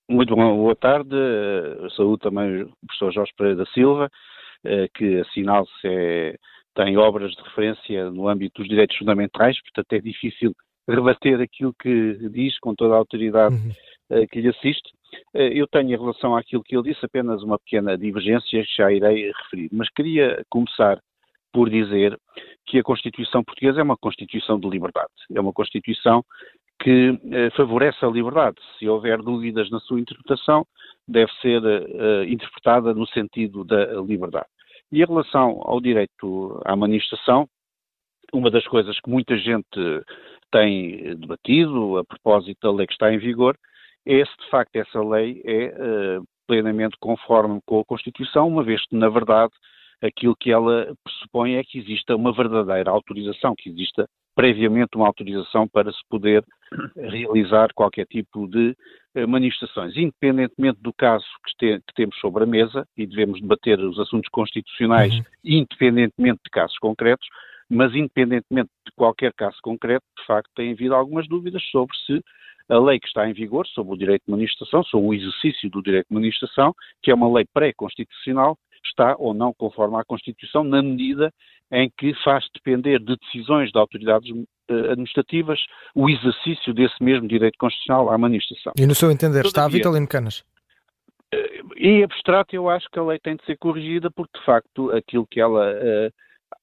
Muito 0.10 0.36
bom, 0.36 0.56
boa 0.58 0.76
tarde. 0.76 1.16
Saúde 1.96 2.22
também 2.22 2.64
o 2.64 2.72
professor 2.86 3.12
Jorge 3.12 3.32
Pereira 3.36 3.60
da 3.60 3.66
Silva, 3.72 4.10
eh, 4.64 4.88
que 4.94 5.22
assinala-se 5.22 5.72
é, 5.86 6.38
tem 6.76 6.98
obras 6.98 7.32
de 7.32 7.42
referência 7.42 8.12
no 8.12 8.28
âmbito 8.28 8.62
dos 8.62 8.70
direitos 8.70 8.98
fundamentais, 8.98 9.60
portanto 9.62 9.94
é 9.94 10.00
difícil 10.00 10.54
rebater 10.88 11.42
aquilo 11.42 11.74
que 11.82 12.30
diz 12.30 12.60
com 12.60 12.76
toda 12.76 12.94
a 12.94 12.98
autoridade 12.98 13.56
uhum. 13.56 13.72
Eh, 14.08 14.28
que 14.28 14.40
lhe 14.40 14.50
assiste. 14.50 14.94
Eu 15.34 15.66
tenho 15.66 15.92
em 15.92 15.98
relação 15.98 16.36
àquilo 16.36 16.62
que 16.62 16.76
ele 16.76 16.94
disse 16.94 17.04
apenas 17.04 17.42
uma 17.42 17.58
pequena 17.58 17.98
divergência 17.98 18.64
que 18.64 18.76
já 18.78 18.92
irei 18.92 19.32
referir, 19.32 19.70
mas 19.72 19.90
queria 19.90 20.44
começar 20.48 21.00
por 21.56 21.70
dizer 21.70 22.20
que 22.66 22.78
a 22.80 22.84
Constituição 22.84 23.42
portuguesa 23.42 23.80
é 23.80 23.84
uma 23.84 23.96
Constituição 23.96 24.60
de 24.60 24.70
liberdade. 24.70 25.14
É 25.34 25.40
uma 25.40 25.54
Constituição 25.54 26.22
que 26.82 27.18
eh, 27.32 27.50
favorece 27.52 28.04
a 28.04 28.10
liberdade. 28.10 28.58
Se 28.78 28.90
houver 28.90 29.20
dúvidas 29.22 29.70
na 29.70 29.80
sua 29.80 30.02
interpretação, 30.02 30.68
deve 31.08 31.32
ser 31.42 31.64
eh, 31.64 32.26
interpretada 32.28 32.94
no 32.94 33.08
sentido 33.08 33.64
da 33.64 33.86
liberdade. 34.02 34.48
E 34.92 35.02
em 35.02 35.06
relação 35.06 35.62
ao 35.64 35.80
direito 35.80 36.62
à 36.66 36.76
manifestação, 36.76 37.48
uma 38.34 38.52
das 38.52 38.68
coisas 38.68 39.00
que 39.00 39.10
muita 39.10 39.38
gente 39.38 39.80
tem 40.52 41.16
debatido 41.16 42.00
a 42.00 42.04
propósito 42.04 42.60
da 42.62 42.74
lei 42.74 42.86
que 42.86 42.94
está 42.94 43.14
em 43.14 43.18
vigor 43.18 43.58
é 44.06 44.26
se 44.26 44.38
de 44.44 44.50
facto 44.50 44.76
essa 44.76 45.02
lei 45.02 45.42
é 45.46 45.64
eh, 45.68 46.20
plenamente 46.46 46.98
conforme 47.00 47.62
com 47.66 47.80
a 47.80 47.86
Constituição, 47.86 48.46
uma 48.46 48.62
vez 48.62 48.86
que, 48.88 48.96
na 48.98 49.08
verdade, 49.08 49.54
aquilo 50.02 50.36
que 50.36 50.52
ela 50.52 50.94
pressupõe 51.04 51.56
é 51.56 51.64
que 51.64 51.80
exista 51.80 52.16
uma 52.16 52.34
verdadeira 52.34 52.92
autorização, 52.92 53.56
que 53.58 53.70
exista 53.70 54.08
previamente 54.36 54.96
uma 54.96 55.08
autorização 55.08 55.68
para 55.68 55.92
se 55.92 56.02
poder 56.10 56.44
realizar 56.98 57.70
qualquer 57.74 58.06
tipo 58.06 58.48
de 58.48 58.76
eh, 59.16 59.26
manifestações, 59.26 59.96
independentemente 59.96 60.78
do 60.82 60.94
caso 60.94 61.26
que, 61.46 61.56
te, 61.58 61.82
que, 61.88 61.94
temos 61.96 62.18
sobre 62.20 62.44
a 62.44 62.48
mesa, 62.48 62.86
e 62.98 63.08
devemos 63.08 63.40
debater 63.40 63.80
os 63.80 63.98
assuntos 63.98 64.30
constitucionais 64.30 65.16
uhum. 65.16 65.24
independentemente 65.44 66.42
de 66.44 66.52
casos 66.52 66.78
concretos, 66.80 67.26
mas 67.70 67.96
independentemente 67.96 68.70
de 68.86 68.92
qualquer 68.96 69.34
caso 69.34 69.58
concreto, 69.64 70.04
de 70.20 70.26
facto, 70.26 70.52
tem 70.54 70.74
havido 70.74 70.94
algumas 70.94 71.28
dúvidas 71.28 71.64
sobre 71.72 71.96
se 72.06 72.22
a 72.68 72.80
lei 72.80 73.00
que 73.00 73.08
está 73.08 73.30
em 73.30 73.34
vigor 73.34 73.66
sobre 73.68 73.94
o 73.94 73.98
direito 73.98 74.24
de 74.26 74.32
manifestação, 74.32 74.84
sobre 74.84 75.08
o 75.08 75.14
exercício 75.14 75.70
do 75.70 75.82
direito 75.82 76.08
de 76.10 76.16
manifestação, 76.16 76.74
que 77.02 77.12
é 77.12 77.14
uma 77.14 77.32
lei 77.32 77.46
pré-constitucional, 77.54 78.58
está 78.88 79.16
ou 79.18 79.34
não 79.34 79.54
conforme 79.54 79.98
à 79.98 80.04
Constituição, 80.04 80.64
na 80.64 80.82
medida 80.82 81.32
em 81.72 81.92
que 81.98 82.14
faz 82.24 82.46
depender 82.54 83.00
de 83.00 83.16
decisões 83.18 83.72
de 83.72 83.80
autoridades 83.80 84.30
uh, 84.30 84.92
administrativas 84.92 85.60
o 85.94 86.10
exercício 86.10 86.74
desse 86.74 87.02
mesmo 87.04 87.28
direito 87.28 87.58
constitucional 87.58 88.10
à 88.10 88.18
manifestação. 88.18 88.74
E 88.78 88.86
no 88.86 88.96
seu 88.96 89.12
entender, 89.12 89.44
Todavia, 89.44 89.48
está 89.48 89.68
Vitalino 89.68 90.08
Canas? 90.08 90.44
Uh, 91.34 91.74
em 91.78 92.04
abstrato, 92.04 92.56
eu 92.56 92.70
acho 92.70 92.88
que 92.90 93.00
a 93.00 93.04
lei 93.04 93.20
tem 93.20 93.36
de 93.36 93.46
ser 93.46 93.58
corrigida 93.58 94.12
porque, 94.12 94.38
de 94.38 94.46
facto, 94.46 94.92
aquilo 94.92 95.28
que 95.30 95.40
ela 95.40 95.72
uh, 95.72 96.12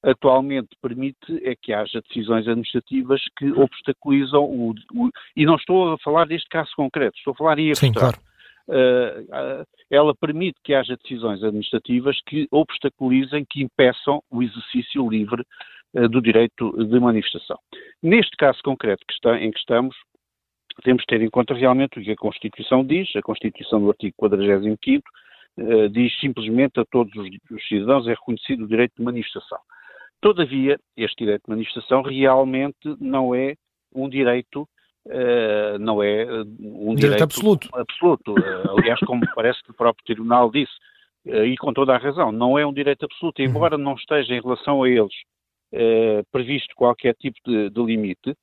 atualmente 0.09 0.69
permite 0.81 1.41
é 1.43 1.53
que 1.55 1.73
haja 1.73 2.01
decisões 2.07 2.47
administrativas 2.47 3.21
que 3.37 3.51
obstaculizam 3.51 4.43
o, 4.43 4.73
o, 4.93 5.09
E 5.35 5.45
não 5.45 5.55
estou 5.55 5.93
a 5.93 5.97
falar 5.99 6.25
deste 6.25 6.47
caso 6.49 6.71
concreto, 6.75 7.17
estou 7.17 7.33
a 7.33 7.35
falar 7.35 7.59
em 7.59 7.69
abstrato. 7.69 7.93
Sim, 7.93 7.99
claro 7.99 8.32
ela 9.89 10.15
permite 10.15 10.59
que 10.63 10.73
haja 10.73 10.95
decisões 10.95 11.43
administrativas 11.43 12.17
que 12.25 12.47
obstaculizem, 12.51 13.45
que 13.49 13.61
impeçam 13.61 14.21
o 14.31 14.41
exercício 14.41 15.09
livre 15.09 15.43
uh, 15.93 16.07
do 16.07 16.21
direito 16.21 16.71
de 16.85 16.99
manifestação. 16.99 17.57
Neste 18.01 18.35
caso 18.37 18.59
concreto 18.63 19.05
que 19.05 19.13
está, 19.13 19.37
em 19.39 19.51
que 19.51 19.59
estamos, 19.59 19.95
temos 20.83 21.01
de 21.01 21.07
ter 21.07 21.21
em 21.21 21.29
conta 21.29 21.53
realmente 21.53 21.99
o 21.99 22.03
que 22.03 22.11
a 22.11 22.15
Constituição 22.15 22.85
diz, 22.85 23.13
a 23.15 23.21
Constituição 23.21 23.79
do 23.81 23.89
artigo 23.89 24.13
45 24.17 25.03
uh, 25.57 25.89
diz 25.89 26.17
simplesmente 26.19 26.79
a 26.79 26.85
todos 26.85 27.13
os, 27.15 27.29
os 27.51 27.67
cidadãos 27.67 28.07
é 28.07 28.11
reconhecido 28.11 28.63
o 28.63 28.67
direito 28.67 28.93
de 28.97 29.03
manifestação. 29.03 29.59
Todavia, 30.21 30.79
este 30.95 31.25
direito 31.25 31.43
de 31.43 31.49
manifestação 31.49 32.01
realmente 32.01 32.95
não 32.99 33.35
é 33.35 33.55
um 33.93 34.07
direito 34.07 34.67
Uh, 35.05 35.77
não 35.79 36.01
é 36.01 36.21
eh, 36.21 36.41
um 36.59 36.95
direito, 36.95 36.99
direito 36.99 37.23
absoluto. 37.25 37.69
absoluto. 37.73 38.31
Uh, 38.33 38.79
aliás, 38.79 38.99
como 39.01 39.21
parece 39.35 39.61
que 39.61 39.71
o 39.71 39.73
próprio 39.73 40.05
Tribunal 40.05 40.49
disse, 40.49 40.71
uh, 41.27 41.43
e 41.43 41.57
com 41.57 41.73
toda 41.73 41.93
a 41.93 41.97
razão, 41.97 42.31
não 42.31 42.57
é 42.57 42.65
um 42.65 42.71
direito 42.71 43.03
absoluto, 43.03 43.41
uhum. 43.41 43.49
embora 43.49 43.77
não 43.77 43.95
esteja 43.95 44.33
em 44.33 44.41
relação 44.41 44.83
a 44.83 44.89
eles 44.89 45.13
previsto 46.31 46.75
qualquer 46.75 47.15
tipo 47.15 47.39
de, 47.43 47.67
de 47.71 47.81
limite, 47.81 48.35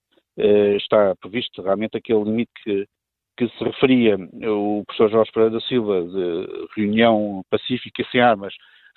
está 0.76 1.14
previsto 1.14 1.62
realmente 1.62 1.97
aquele 1.97 2.25
limite 2.25 2.50
que, 2.64 2.88
que 3.37 3.49
se 3.50 3.62
referia 3.62 4.17
o 4.17 4.83
professor 4.85 5.09
Jorge 5.12 5.31
Pereira 5.31 5.55
da 5.55 5.61
Silva 5.61 6.02
de 6.02 6.67
reunião 6.76 7.45
pacífica 7.49 8.05
sem 8.11 8.21
armas, 8.21 8.52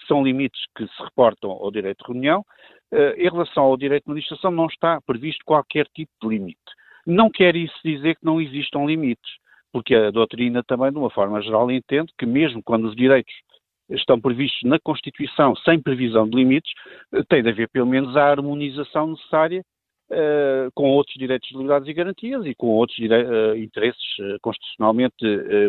são 0.08 0.24
limites 0.24 0.62
que 0.76 0.84
se 0.88 1.04
reportam 1.04 1.52
ao 1.52 1.70
direito 1.70 2.00
de 2.00 2.12
reunião. 2.12 2.44
em 3.16 3.30
relação 3.30 3.66
ao 3.66 3.78
direito 3.78 4.06
de 4.06 4.12
administração, 4.14 4.50
não 4.50 4.66
está 4.66 5.00
previsto 5.06 5.46
qualquer 5.46 5.86
tipo 5.94 6.12
de 6.20 6.28
limite. 6.28 6.58
Não 7.06 7.30
quer 7.30 7.56
isso 7.56 7.76
dizer 7.84 8.16
que 8.16 8.26
não 8.26 8.40
existam 8.40 8.86
limites, 8.86 9.38
porque 9.72 9.96
a 9.96 10.12
doutrina 10.12 10.64
também, 10.64 10.92
de 10.92 10.98
uma 10.98 11.10
forma 11.10 11.42
geral, 11.42 11.70
entende 11.72 12.12
que 12.18 12.26
mesmo 12.26 12.62
quando 12.64 12.86
os 12.86 12.96
direitos 12.96 13.34
estão 13.90 14.20
previstos 14.20 14.64
na 14.64 14.80
Constituição 14.80 15.56
sem 15.58 15.82
previsão 15.82 16.28
de 16.28 16.36
limites, 16.36 16.72
eh, 17.14 17.24
tem 17.28 17.44
de 17.44 17.50
haver 17.50 17.70
pelo 17.70 17.86
menos 17.86 18.16
a 18.16 18.24
harmonização 18.24 19.08
necessária 19.08 19.64
uh, 20.10 20.72
com 20.74 20.90
outros 20.90 21.16
direitos, 21.18 21.50
liberdades 21.52 21.88
e 21.88 21.94
garantias 21.94 22.46
e 22.46 22.56
com 22.56 22.68
outros 22.68 22.98
uh, 23.00 23.56
interesses 23.58 24.20
uh, 24.20 24.38
constitucionalmente 24.42 25.16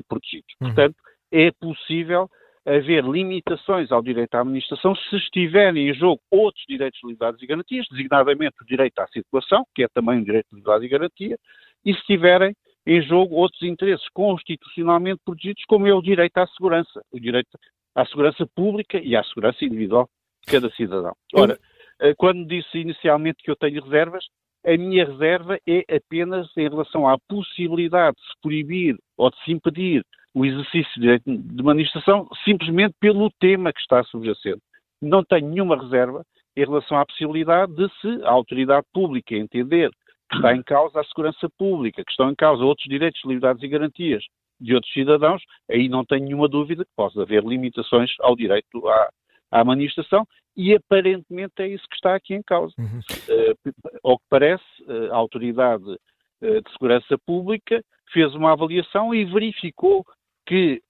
protegidos. 0.09 0.55
Uhum. 0.61 0.69
Portanto, 0.69 0.97
é 1.33 1.51
possível 1.51 2.31
haver 2.67 3.05
limitações 3.05 3.93
ao 3.93 4.03
direito 4.03 4.35
à 4.35 4.41
administração 4.41 4.95
se 4.95 5.17
estiverem 5.17 5.89
em 5.89 5.95
jogo 5.95 6.21
outros 6.31 6.65
direitos 6.67 6.99
de 7.01 7.07
liberdades 7.07 7.43
e 7.43 7.47
garantias, 7.47 7.87
designadamente 7.91 8.55
o 8.61 8.67
direito 8.67 8.99
à 8.99 9.07
circulação, 9.09 9.65
que 9.75 9.85
é 9.85 9.89
também 9.89 10.19
um 10.19 10.25
direito 10.25 10.47
de 10.51 10.57
liberdade 10.57 10.87
e 10.87 10.89
garantia, 10.89 11.39
e 11.85 11.93
se 11.93 12.01
estiverem 12.01 12.55
em 12.87 13.03
jogo 13.03 13.35
outros 13.37 13.63
interesses 13.63 14.07
constitucionalmente 14.13 15.21
protegidos, 15.25 15.63
como 15.67 15.87
é 15.87 15.95
o 15.95 16.03
direito 16.03 16.37
à 16.39 16.47
segurança, 16.47 17.03
o 17.13 17.21
direito 17.21 17.59
à 17.95 18.05
segurança 18.07 18.47
pública 18.55 18.99
e 18.99 19.15
à 19.15 19.23
segurança 19.25 19.65
individual 19.65 20.09
de 20.45 20.53
cada 20.53 20.71
cidadão. 20.71 21.15
Ora, 21.35 21.59
eh, 22.01 22.15
quando 22.17 22.47
disse 22.47 22.79
inicialmente 22.79 23.43
que 23.43 23.51
eu 23.51 23.57
tenho 23.57 23.83
reservas, 23.83 24.25
a 24.67 24.77
minha 24.77 25.05
reserva 25.05 25.59
é 25.67 25.85
apenas 25.95 26.49
em 26.57 26.69
relação 26.69 27.07
à 27.07 27.17
possibilidade 27.29 28.17
de 28.17 28.23
se 28.23 28.41
proibir 28.43 28.97
ou 29.17 29.31
de 29.31 29.45
se 29.45 29.53
impedir 29.53 30.03
o 30.35 30.45
exercício 30.45 30.93
de 30.95 31.01
direito 31.01 31.25
de 31.27 31.63
manifestação 31.63 32.29
simplesmente 32.45 32.95
pelo 33.01 33.31
tema 33.39 33.73
que 33.73 33.81
está 33.81 34.03
subjacente. 34.05 34.61
Não 35.01 35.23
tenho 35.23 35.49
nenhuma 35.49 35.81
reserva 35.81 36.25
em 36.57 36.65
relação 36.65 36.99
à 36.99 37.07
possibilidade 37.07 37.75
de 37.75 37.89
se 38.01 38.25
a 38.25 38.31
autoridade 38.31 38.87
pública 38.93 39.35
entender 39.35 39.91
que 40.31 40.37
está 40.37 40.55
em 40.55 40.63
causa 40.63 41.01
a 41.01 41.05
segurança 41.05 41.49
pública, 41.59 42.03
que 42.05 42.11
estão 42.11 42.31
em 42.31 42.35
causa 42.35 42.65
outros 42.65 42.89
direitos, 42.89 43.21
liberdades 43.25 43.63
e 43.63 43.69
garantias 43.69 44.25
de 44.61 44.75
outros 44.75 44.93
cidadãos, 44.93 45.43
aí 45.71 45.89
não 45.89 46.05
tenho 46.05 46.25
nenhuma 46.25 46.49
dúvida 46.49 46.85
que 46.85 46.91
possa 46.97 47.23
haver 47.23 47.45
limitações 47.45 48.11
ao 48.21 48.35
direito 48.35 48.89
à, 48.89 49.11
à 49.51 49.65
manifestação 49.65 50.27
e 50.57 50.75
aparentemente 50.75 51.55
é 51.59 51.69
isso 51.69 51.87
que 51.89 51.97
está 51.97 52.15
aqui 52.15 52.35
em 52.35 52.43
causa. 52.43 52.75
Uhum. 52.79 53.01
Uh, 53.29 53.73
ao 54.03 54.19
que 54.19 54.25
parece, 54.31 54.65
uh, 54.83 55.13
a 55.13 55.17
Autoridade 55.17 55.85
uh, 55.85 56.63
de 56.63 56.73
Segurança 56.73 57.19
Pública 57.27 57.83
fez 58.13 58.35
uma 58.35 58.53
avaliação 58.53 59.15
e 59.15 59.25
verificou 59.25 60.05
que 60.47 60.81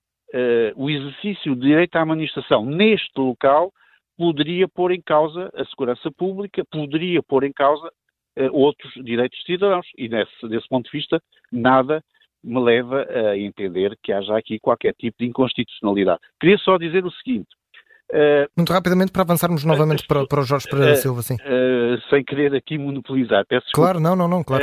o 0.76 0.90
exercício 0.90 1.54
de 1.54 1.61
direito 1.61 1.94
à 1.96 2.04
manifestação 2.04 2.64
neste 2.64 3.12
local 3.16 3.73
poderia 4.18 4.66
pôr 4.68 4.90
em 4.90 5.00
causa 5.00 5.50
a 5.54 5.64
segurança 5.66 6.11
pública, 6.11 6.64
poderia 6.70 7.23
pôr 7.23 7.44
em 7.44 7.52
causa 7.52 7.88
outros 8.50 8.92
direitos 9.04 9.38
de 9.38 9.44
cidadãos. 9.46 9.87
E 9.96 10.08
nesse, 10.08 10.49
desse 10.49 10.68
ponto 10.68 10.90
de 10.90 10.99
vista, 10.99 11.23
nada 11.52 12.02
me 12.42 12.61
leva 12.61 13.06
a 13.08 13.38
entender 13.38 13.96
que 14.02 14.12
haja 14.12 14.37
aqui 14.37 14.58
qualquer 14.58 14.92
tipo 14.94 15.18
de 15.18 15.26
inconstitucionalidade. 15.26 16.20
Queria 16.40 16.58
só 16.58 16.76
dizer 16.78 17.04
o 17.06 17.11
seguinte: 17.12 17.49
Uh, 18.12 18.46
Muito 18.56 18.73
rapidamente 18.73 19.11
para 19.11 19.23
avançarmos 19.23 19.64
novamente 19.64 20.04
uh, 20.04 20.06
para, 20.06 20.26
para 20.26 20.40
o 20.40 20.44
Jorge 20.44 20.68
Pereira 20.68 20.92
uh, 20.92 20.96
Silva, 20.96 21.23
sim. 21.23 21.37
sem 22.11 22.23
querer 22.23 22.54
aqui 22.54 22.76
monopolizar, 22.76 23.46
peço 23.46 23.66
Claro, 23.75 23.99
não, 23.99 24.14
não, 24.14 24.28
não, 24.28 24.44
claro. 24.44 24.62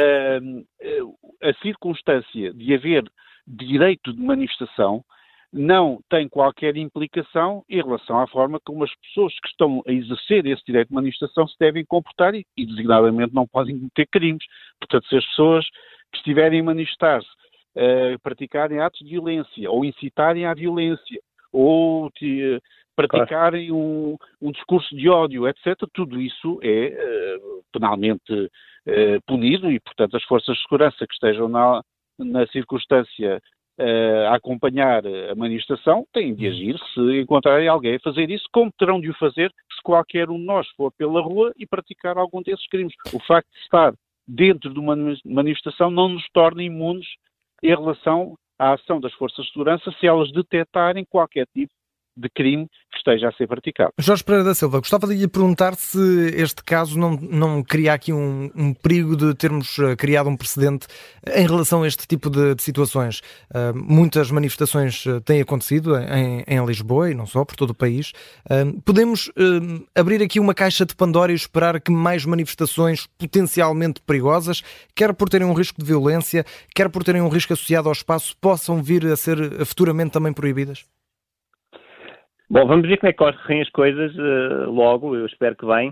a 1.42 1.54
circunstância 1.62 2.54
de 2.54 2.74
haver 2.74 3.04
direito 3.48 4.14
de 4.14 4.22
manifestação 4.22 5.04
não 5.54 6.00
tem 6.10 6.30
qualquer 6.30 6.78
implicação 6.78 7.64
em 7.70 7.82
relação 7.82 8.20
à 8.20 8.28
forma 8.28 8.60
como 8.64 8.86
as 8.86 8.96
pessoas 9.02 9.34
que 9.40 9.50
estão 9.50 9.84
a 9.86 9.92
exercer 9.92 10.46
esse 10.46 10.64
direito 10.66 10.90
de 10.90 10.96
manifestação 10.96 11.48
se 11.48 11.58
devem 11.60 11.84
comportar 11.86 12.34
e, 12.34 12.46
e 12.56 12.66
designadamente, 12.66 13.34
não 13.34 13.46
podem 13.46 13.78
cometer 13.78 14.08
crimes. 14.08 14.46
Portanto, 14.80 15.08
se 15.08 15.18
as 15.18 15.26
pessoas 15.26 15.66
que 16.12 16.18
estiverem 16.18 16.62
a 16.62 16.64
manifestar-se 16.64 17.28
praticarem 18.22 18.80
atos 18.80 19.00
de 19.00 19.12
violência 19.12 19.72
ou 19.72 19.86
incitarem 19.86 20.46
à 20.46 20.54
violência 20.54 21.22
ou 21.54 22.10
te, 22.12 22.60
praticarem 22.96 23.68
claro. 23.68 23.82
um, 23.82 24.18
um, 24.42 24.52
discurso 24.52 24.96
de 24.96 25.10
ódio, 25.10 25.48
etc., 25.48 25.76
tudo 25.94 26.20
isso 26.20 26.60
é 26.62 27.38
uh, 27.38 27.64
penalmente 27.72 28.34
uh, 28.34 29.22
punido 29.26 29.72
e, 29.72 29.80
portanto, 29.80 30.18
as 30.18 30.24
forças 30.24 30.56
de 30.56 30.64
segurança 30.64 31.08
que 31.08 31.14
estejam 31.14 31.48
na, 31.48 31.82
na 32.24 32.48
circunstância 32.48 33.42
uh, 33.80 34.28
a 34.30 34.36
acompanhar 34.36 35.04
a 35.06 35.36
manifestação 35.36 36.06
têm 36.14 36.34
de 36.34 36.48
agir 36.48 36.78
se 36.94 37.22
encontrarem 37.22 37.68
alguém 37.68 37.96
a 37.96 38.00
fazer 38.00 38.30
isso, 38.30 38.46
como 38.52 38.72
terão 38.78 39.00
de 39.00 39.10
o 39.10 39.18
fazer 39.18 39.50
se 39.50 39.82
qualquer 39.84 40.30
um 40.30 40.38
de 40.38 40.46
nós 40.46 40.68
for 40.78 40.92
pela 40.92 41.22
rua 41.22 41.54
e 41.58 41.66
praticar 41.66 42.18
algum 42.18 42.42
desses 42.42 42.68
crimes. 42.68 42.94
O 43.14 43.20
facto 43.20 43.50
de 43.52 43.60
estar 43.60 43.94
dentro 44.28 44.74
de 44.74 44.80
uma 44.80 44.96
manifestação 45.26 45.90
não 45.90 46.10
nos 46.10 46.28
torna 46.32 46.64
imunes 46.64 47.08
em 47.64 47.70
relação 47.70 48.36
à 48.58 48.74
ação 48.74 49.00
das 49.00 49.14
forças 49.14 49.46
de 49.46 49.52
segurança 49.52 49.92
se 50.00 50.08
elas 50.08 50.32
detectarem 50.32 51.06
qualquer 51.06 51.46
tipo 51.54 51.74
de 52.16 52.30
crime 52.30 52.68
que 52.92 52.98
esteja 52.98 53.30
a 53.30 53.32
ser 53.32 53.48
praticado. 53.48 53.94
Jorge 53.98 54.24
Pereira 54.24 54.44
da 54.44 54.54
Silva, 54.54 54.80
gostava 54.80 55.08
de 55.08 55.14
lhe 55.14 55.28
perguntar 55.28 55.76
se 55.76 56.00
este 56.36 56.64
caso 56.64 57.00
não, 57.00 57.12
não 57.16 57.64
cria 57.64 57.94
aqui 57.94 58.12
um, 58.12 58.52
um 58.56 58.74
perigo 58.74 59.16
de 59.16 59.34
termos 59.34 59.78
uh, 59.78 59.96
criado 59.96 60.30
um 60.30 60.36
precedente 60.36 60.88
em 61.34 61.48
relação 61.48 61.84
a 61.84 61.88
este 61.88 62.06
tipo 62.06 62.30
de, 62.30 62.56
de 62.56 62.62
situações. 62.62 63.22
Uh, 63.50 63.74
muitas 63.76 64.30
manifestações 64.30 65.06
uh, 65.06 65.22
têm 65.22 65.42
acontecido 65.42 65.98
em, 65.98 66.44
em, 66.48 66.66
Lisboa 66.66 67.10
e 67.10 67.14
não 67.14 67.26
só, 67.26 67.44
por 67.44 67.56
todo 67.56 67.72
o 67.72 67.76
país. 67.76 68.14
podemos 68.86 69.32
abrir 69.96 70.22
aqui 70.22 70.40
uma 70.40 70.54
caixa 70.54 70.86
de 70.86 70.96
Pandora 70.96 71.32
e 71.32 71.36
esperar 71.36 71.82
que 71.82 71.92
mais 71.92 72.24
manifestações 72.24 73.08
potencialmente 73.18 74.00
perigosas, 74.02 74.62
quer 74.96 75.14
por 75.14 75.28
terem 75.28 75.48
um 75.48 75.54
risco 75.54 75.80
de 75.80 75.86
violência, 75.86 76.46
quer 76.76 76.88
por 76.90 77.04
terem 77.04 77.22
um 77.22 77.30
risco 77.30 77.54
associado 77.54 77.90
ao 77.90 77.94
espaço, 77.94 78.38
possam 78.40 78.82
vir 78.82 79.06
a 79.08 79.16
ser 79.16 79.66
futuramente 79.66 80.12
também 80.12 80.32
proibidas? 80.32 80.86
Bom, 82.52 82.68
vamos 82.68 82.86
ver 82.86 82.98
como 82.98 83.10
é 83.10 83.14
que 83.14 83.18
correm 83.18 83.62
as 83.62 83.70
coisas 83.70 84.14
uh, 84.18 84.70
logo, 84.70 85.16
eu 85.16 85.26
espero 85.26 85.56
que 85.56 85.66
bem. 85.66 85.92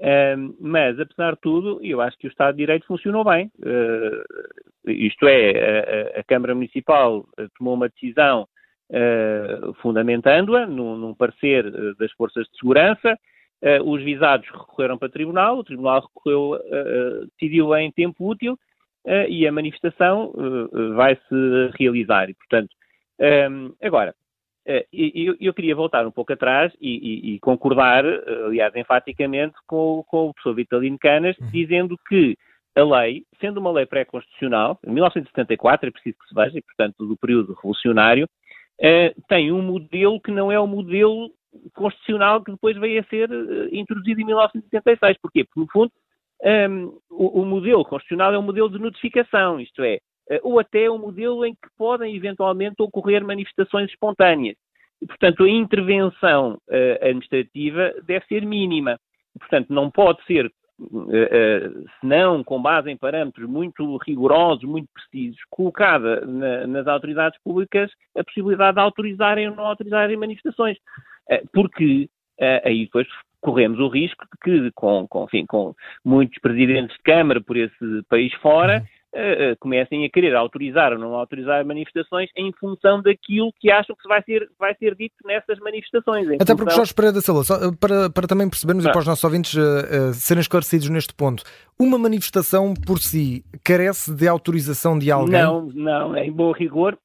Uh, 0.00 0.56
mas, 0.58 0.98
apesar 0.98 1.34
de 1.34 1.40
tudo, 1.40 1.78
eu 1.84 2.00
acho 2.00 2.18
que 2.18 2.26
o 2.26 2.28
Estado 2.28 2.56
de 2.56 2.62
Direito 2.62 2.84
funcionou 2.84 3.22
bem. 3.22 3.48
Uh, 3.60 4.90
isto 4.90 5.28
é, 5.28 6.16
a, 6.16 6.18
a, 6.18 6.24
Câmara 6.24 6.52
Municipal 6.52 7.24
eh, 7.38 7.46
tomou 7.56 7.74
uma 7.74 7.88
decisão 7.88 8.48
fundamentando-a 9.82 10.66
num, 10.66 10.96
num, 10.96 11.14
parecer 11.14 11.70
das 11.96 12.10
Forças 12.14 12.44
de 12.48 12.58
Segurança. 12.58 13.16
os 13.84 14.02
visados 14.02 14.48
recorreram 14.48 14.98
para 14.98 15.06
o 15.06 15.12
Tribunal, 15.12 15.58
o 15.58 15.64
Tribunal 15.64 16.00
recorreu, 16.00 16.58
decidiu 17.38 17.72
em 17.76 17.92
tempo 17.92 18.28
útil 18.28 18.58
e 19.28 19.46
a 19.46 19.52
manifestação 19.52 20.32
vai 20.96 21.14
se 21.14 21.70
realizar. 21.78 22.28
E, 22.30 22.34
portanto, 22.34 22.74
agora, 23.80 24.12
eu, 24.66 25.36
eu, 25.40 25.54
queria 25.54 25.74
voltar 25.74 26.06
um 26.06 26.10
pouco 26.10 26.32
atrás 26.32 26.72
e, 26.80 26.90
e, 26.90 27.34
e 27.34 27.40
concordar, 27.40 28.04
eh, 28.04 28.22
aliás, 28.46 28.74
enfaticamente, 28.76 29.54
com, 29.66 30.04
com 30.06 30.28
o 30.28 30.34
professor 30.34 30.54
Vitalino 30.54 30.98
Canas, 30.98 31.36
uhum. 31.38 31.50
dizendo 31.50 31.96
que 32.08 32.36
a 32.76 32.84
lei, 32.84 33.24
sendo 33.40 33.58
uma 33.58 33.72
lei 33.72 33.86
pré-constitucional, 33.86 34.78
em 34.86 34.92
1974, 34.92 35.88
é 35.88 35.90
preciso 35.90 36.16
que 36.18 36.28
se 36.28 36.34
veja, 36.34 36.58
e, 36.58 36.62
portanto, 36.62 37.06
do 37.06 37.16
período 37.16 37.54
revolucionário, 37.54 38.26
uh, 38.26 39.22
tem 39.28 39.50
um 39.50 39.62
modelo 39.62 40.20
que 40.20 40.30
não 40.30 40.52
é 40.52 40.58
o 40.58 40.66
modelo 40.66 41.30
constitucional 41.74 42.44
que 42.44 42.52
depois 42.52 42.76
veio 42.76 43.00
a 43.00 43.04
ser 43.04 43.28
introduzido 43.72 44.20
em 44.20 44.24
1976. 44.24 45.18
Porquê? 45.20 45.44
Porque, 45.44 45.60
no 45.60 45.66
fundo, 45.66 45.92
um, 46.42 46.48
ehm, 46.48 46.84
o, 47.10 47.42
o, 47.42 47.44
modelo 47.44 47.84
constitucional 47.84 48.32
é 48.32 48.38
um 48.38 48.42
modelo 48.42 48.70
de 48.70 48.78
notificação, 48.78 49.60
isto 49.60 49.82
é, 49.82 49.94
eh, 49.94 50.00
ou 50.42 50.60
até 50.60 50.90
um 50.90 50.98
modelo 50.98 51.44
em 51.44 51.54
que 51.54 51.68
podem 51.76 52.14
eventualmente 52.14 52.76
ocorrer 52.80 53.24
manifestações 53.24 53.90
espontâneas. 53.90 54.56
E, 55.02 55.06
portanto, 55.06 55.44
a 55.44 55.50
intervenção 55.50 56.58
uh, 56.68 57.04
administrativa 57.04 57.92
deve 58.04 58.24
ser 58.26 58.44
mínima. 58.44 58.98
E, 59.34 59.38
portanto, 59.38 59.70
não 59.70 59.90
pode 59.90 60.22
ser, 60.24 60.46
uh, 60.78 60.84
uh, 60.84 61.84
senão 62.00 62.44
com 62.44 62.60
base 62.60 62.90
em 62.90 62.96
parâmetros 62.96 63.48
muito 63.48 63.96
rigorosos, 63.98 64.64
muito 64.64 64.88
precisos, 64.92 65.40
colocada 65.48 66.24
na, 66.26 66.66
nas 66.66 66.86
autoridades 66.86 67.40
públicas 67.42 67.90
a 68.16 68.22
possibilidade 68.22 68.74
de 68.74 68.80
autorizarem 68.80 69.48
ou 69.48 69.56
não 69.56 69.64
autorizarem 69.64 70.16
manifestações. 70.16 70.76
porque 71.52 72.08
aí 72.64 72.86
depois 72.86 73.06
corremos 73.42 73.78
o 73.78 73.88
risco 73.88 74.24
de 74.24 74.38
que, 74.42 74.70
com, 74.72 75.06
com, 75.08 75.24
enfim, 75.24 75.44
com 75.46 75.74
muitos 76.04 76.38
presidentes 76.40 76.96
de 76.96 77.02
Câmara 77.02 77.40
por 77.40 77.56
esse 77.56 78.02
país 78.08 78.32
fora, 78.34 78.78
uhum 78.78 78.99
uh, 79.14 79.56
comecem 79.58 80.04
a 80.04 80.10
querer 80.10 80.34
autorizar 80.34 80.92
ou 80.92 80.98
não 80.98 81.14
autorizar 81.14 81.64
manifestações 81.64 82.30
em 82.36 82.52
função 82.52 83.02
daquilo 83.02 83.52
que 83.58 83.70
acham 83.70 83.96
que 83.96 84.08
vai 84.08 84.22
ser, 84.22 84.48
vai 84.58 84.74
ser 84.76 84.94
dito 84.94 85.14
nessas 85.24 85.58
manifestações. 85.58 86.26
Até 86.26 86.38
função... 86.38 86.56
porque 86.56 86.74
Jorge 86.74 86.94
Pereira 86.94 87.14
da 87.14 87.20
Silva, 87.20 87.42
para, 87.80 88.10
para 88.10 88.26
também 88.26 88.48
percebermos 88.48 88.84
e 88.84 88.90
para 88.90 89.00
os 89.00 89.06
nossos 89.06 89.24
ouvintes 89.24 89.54
uh, 89.54 90.10
uh, 90.10 90.14
serem 90.14 90.40
esclarecidos 90.40 90.88
neste 90.88 91.14
ponto, 91.14 91.42
uma 91.78 91.98
manifestação 91.98 92.74
por 92.74 92.98
si 92.98 93.44
carece 93.64 94.14
de 94.14 94.28
autorização 94.28 94.98
de 94.98 95.10
alguém? 95.10 95.40
Não, 95.40 95.66
não, 95.74 96.16
em 96.16 96.30
bom 96.30 96.52
rigor. 96.52 96.98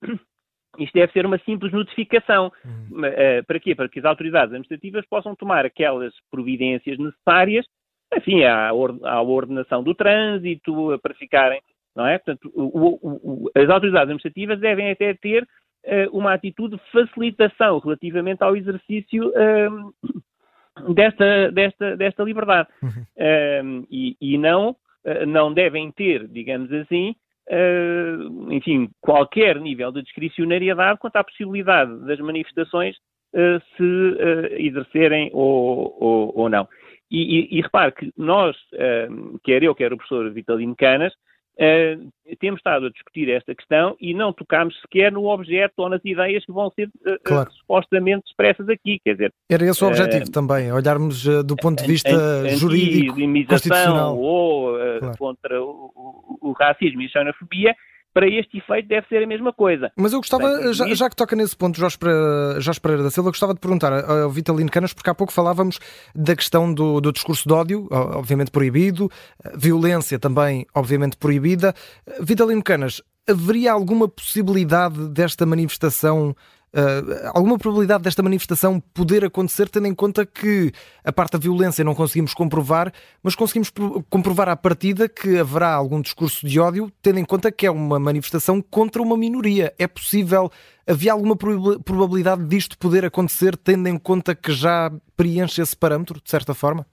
Isto 0.78 0.94
deve 0.94 1.14
ser 1.14 1.26
uma 1.26 1.40
simples 1.40 1.72
notificação. 1.72 2.52
Hum. 2.66 3.02
para 3.48 3.60
quê? 3.62 3.74
Para 3.74 3.88
que 3.88 4.00
as 4.00 4.06
autoridades 4.06 4.50
administrativas 4.50 5.06
possam 5.10 5.34
tomar 5.34 5.66
aquelas 5.66 6.14
providências 6.30 6.98
necessárias, 7.00 7.66
enfim, 8.14 8.44
à 8.44 8.74
ordenação 9.22 9.82
do 9.82 9.96
trânsito, 9.96 11.00
para 11.02 11.14
ficarem 11.14 11.62
não 11.96 12.06
é? 12.06 12.18
Portanto, 12.18 12.52
o, 12.54 13.00
o, 13.02 13.52
as 13.56 13.70
autoridades 13.70 14.04
administrativas 14.04 14.60
devem 14.60 14.92
até 14.92 15.14
ter 15.14 15.44
uh, 15.44 16.18
uma 16.18 16.34
atitude 16.34 16.76
de 16.76 16.92
facilitação 16.92 17.80
relativamente 17.80 18.44
ao 18.44 18.56
exercício 18.56 19.30
uh, 19.30 20.94
desta, 20.94 21.52
desta, 21.52 21.96
desta 21.96 22.24
liberdade. 22.24 22.68
Uhum. 22.84 22.90
Uh, 22.90 23.88
e, 23.90 24.18
e, 24.20 24.38
não, 24.38 24.76
eh, 25.06 25.26
não 25.26 25.54
devem 25.54 25.92
ter, 25.92 26.28
digamos 26.28 26.72
assim, 26.74 27.16
enfim, 28.50 28.90
qualquer 29.00 29.60
nível 29.60 29.92
de 29.92 30.02
discricionariedade 30.02 30.98
quanto 30.98 31.16
à 31.18 31.24
possibilidade 31.24 31.96
das 32.04 32.20
manifestações 32.20 32.96
se 33.78 34.18
exercerem 34.58 35.30
ou, 35.32 35.96
ou, 36.00 36.40
ou 36.40 36.50
não. 36.50 36.68
E, 37.12 37.22
e, 37.22 37.60
e, 37.60 37.62
repare 37.62 37.92
que 37.92 38.12
nós, 38.18 38.58
quer 39.44 39.62
eu, 39.62 39.76
quer 39.76 39.94
o 39.94 39.98
professor 39.98 40.32
Vitalino 40.32 40.76
Canas, 40.76 41.14
Uh, 41.58 42.12
temos 42.38 42.60
estado 42.60 42.88
a 42.88 42.90
discutir 42.90 43.30
esta 43.30 43.56
questão 43.56 43.96
e 44.02 44.14
não 44.14 44.34
tocámos 44.34 44.78
sequer 44.82 45.10
no 45.10 45.26
objeto 45.26 45.74
ou 45.78 45.90
nas 45.90 46.04
ideias 46.04 46.46
que 46.46 46.52
vão 46.52 46.70
ser 46.72 46.88
uh, 46.88 47.18
claro. 47.24 47.50
uh, 47.50 47.54
supostamente 47.54 48.28
expressas 48.28 48.68
aqui. 48.68 49.00
Quer 49.04 49.14
dizer, 49.14 49.34
Era 49.50 49.66
esse 49.66 49.84
o 49.84 49.88
objetivo 49.88 50.30
também, 50.30 50.72
olharmos 50.72 51.24
do 51.46 51.56
ponto 51.56 51.82
de 51.82 51.88
vista 51.88 52.10
jurídico, 52.58 53.16
constitucional. 53.48 54.18
ou 54.18 54.78
claro. 55.00 55.18
contra 55.18 55.64
o, 55.64 55.92
o, 55.96 56.50
o, 56.50 56.52
racismo 56.52 57.02
e 57.02 57.06
a 57.06 57.10
xenofobia, 57.10 57.76
para 58.16 58.30
este 58.30 58.60
efeito 58.60 58.88
deve 58.88 59.06
ser 59.10 59.22
a 59.22 59.28
mesma 59.28 59.52
coisa. 59.52 59.92
Mas 59.98 60.14
eu 60.14 60.20
gostava, 60.20 60.74
já, 60.74 60.88
já, 60.96 61.10
que 61.10 61.18
toca 61.18 61.36
nesse 61.36 61.54
ponto, 61.54 61.78
Jorge 61.78 61.98
Pereira, 61.98 62.62
Jorge 62.62 62.80
Pereira 62.80 63.04
da 63.04 63.12
Silva, 63.12 63.30
gostava 63.30 63.54
de 63.54 63.60
perguntar 63.60 63.92
ao 63.92 64.30
Vitalino 64.30 64.72
Canas, 64.72 64.94
porque 64.94 65.10
há 65.10 65.14
pouco 65.14 65.34
falávamos 65.34 65.80
da 66.16 66.34
questão 66.34 66.74
do, 66.74 67.02
do 67.02 67.12
discurso 67.12 67.46
de 67.46 67.54
ódio, 67.54 67.90
obviamente 67.92 68.52
proibido, 68.52 69.12
violência 69.54 70.18
também, 70.18 70.66
obviamente 70.74 71.18
proibida. 71.18 71.76
Vitalino 72.22 72.64
Canas, 72.64 73.02
haveria 73.28 73.74
alguma 73.74 74.08
possibilidade 74.08 75.10
desta 75.10 75.46
manifestação 75.46 76.34
Uh, 76.76 77.32
alguma 77.34 77.58
probabilidade 77.58 78.04
desta 78.04 78.22
manifestação 78.22 78.82
poder 78.94 79.24
acontecer, 79.24 79.70
tendo 79.70 79.88
em 79.88 79.96
conta 79.96 80.26
que 80.26 80.74
a 81.06 81.14
parte 81.14 81.32
da 81.32 81.40
violência 81.40 81.86
não 81.86 81.96
conseguimos 81.96 82.34
comprovar, 82.34 82.92
mas 83.24 83.34
conseguimos 83.34 83.72
comprovar 84.10 84.50
à 84.50 84.58
partida 84.58 85.08
que 85.08 85.38
haverá 85.38 85.74
algum 85.74 86.02
discurso 86.02 86.46
de 86.46 86.60
ódio, 86.60 86.92
tendo 87.02 87.20
em 87.20 87.24
conta 87.24 87.50
que 87.50 87.66
é 87.66 87.72
uma 87.72 87.98
manifestação 87.98 88.62
contra 88.62 89.02
uma 89.02 89.16
minoria. 89.16 89.74
É 89.80 89.88
possível, 89.88 90.52
havia 90.86 91.14
alguma 91.14 91.38
probabilidade 91.38 92.44
disto 92.44 92.78
poder 92.78 93.06
acontecer, 93.06 93.56
tendo 93.56 93.88
em 93.88 93.98
conta 93.98 94.36
que 94.36 94.52
já 94.52 94.92
preenche 95.16 95.62
esse 95.62 95.78
parâmetro, 95.78 96.22
de 96.22 96.30
certa 96.30 96.54
forma? 96.54 96.86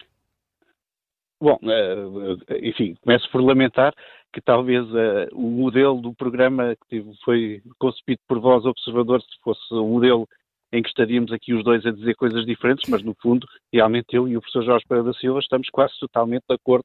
Bom, 1.40 1.58
eh, 1.64 2.68
enfim, 2.68 2.94
começo 3.02 3.28
por 3.32 3.40
lamentar 3.40 3.92
que 4.32 4.40
talvez 4.40 4.84
uh, 4.90 5.28
o 5.32 5.50
modelo 5.50 6.00
do 6.00 6.14
programa 6.14 6.74
que 6.76 6.98
tive, 6.98 7.12
foi 7.24 7.62
concebido 7.78 8.20
por 8.26 8.40
vós, 8.40 8.64
observadores, 8.64 9.24
fosse 9.42 9.62
um 9.74 9.88
modelo 9.88 10.28
em 10.72 10.82
que 10.82 10.88
estaríamos 10.88 11.30
aqui 11.32 11.52
os 11.52 11.62
dois 11.62 11.84
a 11.84 11.90
dizer 11.90 12.14
coisas 12.14 12.46
diferentes, 12.46 12.88
mas 12.88 13.02
no 13.02 13.14
fundo, 13.20 13.46
realmente 13.72 14.06
eu 14.14 14.26
e 14.26 14.36
o 14.36 14.40
professor 14.40 14.64
Jorge 14.64 14.86
Pereira 14.88 15.12
da 15.12 15.18
Silva 15.18 15.40
estamos 15.40 15.68
quase 15.70 15.92
totalmente 16.00 16.44
de 16.48 16.54
acordo 16.54 16.84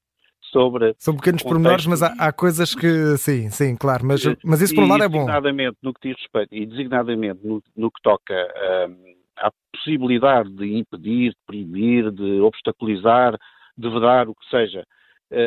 sobre. 0.51 0.93
São 0.97 1.15
pequenos 1.15 1.41
pormenores, 1.41 1.85
mas 1.85 2.03
há, 2.03 2.13
há, 2.19 2.33
coisas 2.33 2.75
que. 2.75 3.17
Sim, 3.17 3.49
sim, 3.49 3.75
claro, 3.77 4.05
mas, 4.05 4.23
mas 4.43 4.61
isso 4.61 4.75
por 4.75 4.83
um 4.83 4.87
lado 4.87 5.03
é 5.03 5.07
bom. 5.07 5.19
Designadamente 5.19 5.77
no 5.81 5.93
que 5.93 6.09
diz 6.09 6.17
respeito, 6.17 6.53
e 6.53 6.65
designadamente 6.65 7.39
no, 7.45 7.63
no 7.75 7.89
que 7.89 8.01
toca 8.01 8.33
um, 8.89 9.15
à 9.37 9.51
possibilidade 9.73 10.49
de 10.49 10.77
impedir, 10.77 11.29
de 11.29 11.37
proibir, 11.45 12.11
de 12.11 12.41
obstaculizar 12.41 13.37
de 13.77 13.89
vedar, 13.89 14.27
o 14.27 14.33
que 14.33 14.49
seja, 14.49 14.83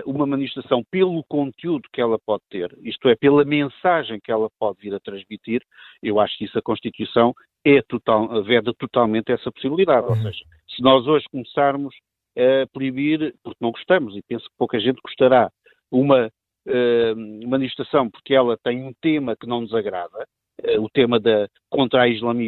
uma 0.04 0.26
manifestação 0.26 0.84
pelo 0.90 1.24
conteúdo 1.24 1.88
que 1.92 2.00
ela 2.00 2.18
pode 2.18 2.42
ter, 2.50 2.76
isto 2.82 3.08
é, 3.08 3.16
pela 3.16 3.44
mensagem 3.44 4.20
que 4.22 4.30
ela 4.30 4.50
pode 4.58 4.78
vir 4.80 4.94
a 4.94 5.00
transmitir, 5.00 5.62
eu 6.02 6.20
acho 6.20 6.36
que 6.36 6.44
isso 6.44 6.58
a 6.58 6.62
Constituição 6.62 7.34
é 7.64 7.82
total, 7.82 8.42
veda 8.42 8.72
totalmente 8.74 9.32
essa 9.32 9.50
possibilidade. 9.50 10.06
Ou 10.06 10.14
uhum. 10.14 10.22
seja, 10.22 10.44
se 10.68 10.82
nós 10.82 11.06
hoje 11.06 11.24
começarmos 11.30 11.94
a 12.36 12.66
proibir, 12.72 13.34
porque 13.42 13.58
não 13.60 13.72
gostamos, 13.72 14.16
e 14.16 14.22
penso 14.22 14.44
que 14.44 14.56
pouca 14.58 14.78
gente 14.78 15.00
gostará, 15.02 15.50
uma 15.90 16.26
uh, 16.26 17.48
manifestação 17.48 18.08
porque 18.08 18.34
ela 18.34 18.56
tem 18.62 18.82
um 18.84 18.92
tema 19.00 19.36
que 19.36 19.46
não 19.46 19.60
nos 19.60 19.74
agrada, 19.74 20.26
uh, 20.62 20.80
o 20.80 20.88
tema 20.88 21.18
da 21.18 21.48
contra 21.68 22.02
a 22.02 22.08
islami, 22.08 22.46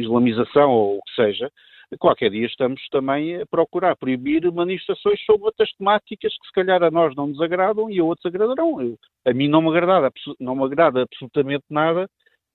islamização 0.00 0.70
ou 0.70 0.98
o 0.98 1.02
que 1.02 1.14
seja, 1.14 1.50
qualquer 1.98 2.30
dia 2.30 2.46
estamos 2.46 2.80
também 2.90 3.36
a 3.40 3.46
procurar 3.46 3.96
proibir 3.96 4.50
manifestações 4.52 5.20
sobre 5.24 5.46
outras 5.46 5.70
temáticas 5.72 6.32
que 6.38 6.46
se 6.46 6.52
calhar 6.52 6.82
a 6.82 6.90
nós 6.90 7.14
não 7.14 7.26
nos 7.26 7.40
agradam 7.40 7.90
e 7.90 7.98
a 7.98 8.04
outros 8.04 8.26
agradarão. 8.26 8.80
Eu, 8.80 8.98
a 9.26 9.32
mim 9.32 9.48
não 9.48 9.62
me 9.62 9.68
agrada, 9.68 10.10
não 10.40 10.56
me 10.56 10.64
agrada 10.64 11.02
absolutamente 11.02 11.64
nada 11.70 12.08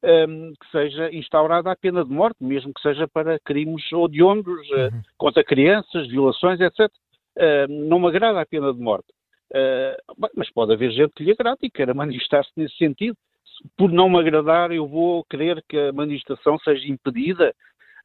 um, 0.04 0.54
que 0.54 0.72
seja 0.72 1.14
instaurada 1.14 1.72
a 1.72 1.76
pena 1.76 2.04
de 2.04 2.12
morte, 2.12 2.38
mesmo 2.42 2.74
que 2.74 2.82
seja 2.82 3.08
para 3.08 3.40
crimes 3.40 3.92
odiondos 3.92 4.70
uh, 4.72 4.94
uhum. 4.94 5.02
contra 5.18 5.44
crianças, 5.44 6.08
violações, 6.08 6.60
etc. 6.60 6.92
Uh, 7.38 7.68
não 7.70 8.00
me 8.00 8.08
agrada 8.08 8.42
a 8.42 8.46
pena 8.46 8.74
de 8.74 8.80
morte. 8.80 9.08
Uh, 9.52 10.28
mas 10.36 10.52
pode 10.52 10.74
haver 10.74 10.92
gente 10.92 11.14
que 11.16 11.24
lhe 11.24 11.32
agrada 11.32 11.60
e 11.62 11.70
queira 11.70 11.94
manifestar-se 11.94 12.52
nesse 12.56 12.76
sentido. 12.78 13.18
Por 13.76 13.92
não 13.92 14.10
me 14.10 14.20
agradar, 14.20 14.72
eu 14.72 14.88
vou 14.88 15.24
querer 15.26 15.64
que 15.68 15.78
a 15.78 15.92
manifestação 15.92 16.60
seja 16.60 16.88
impedida 16.88 17.56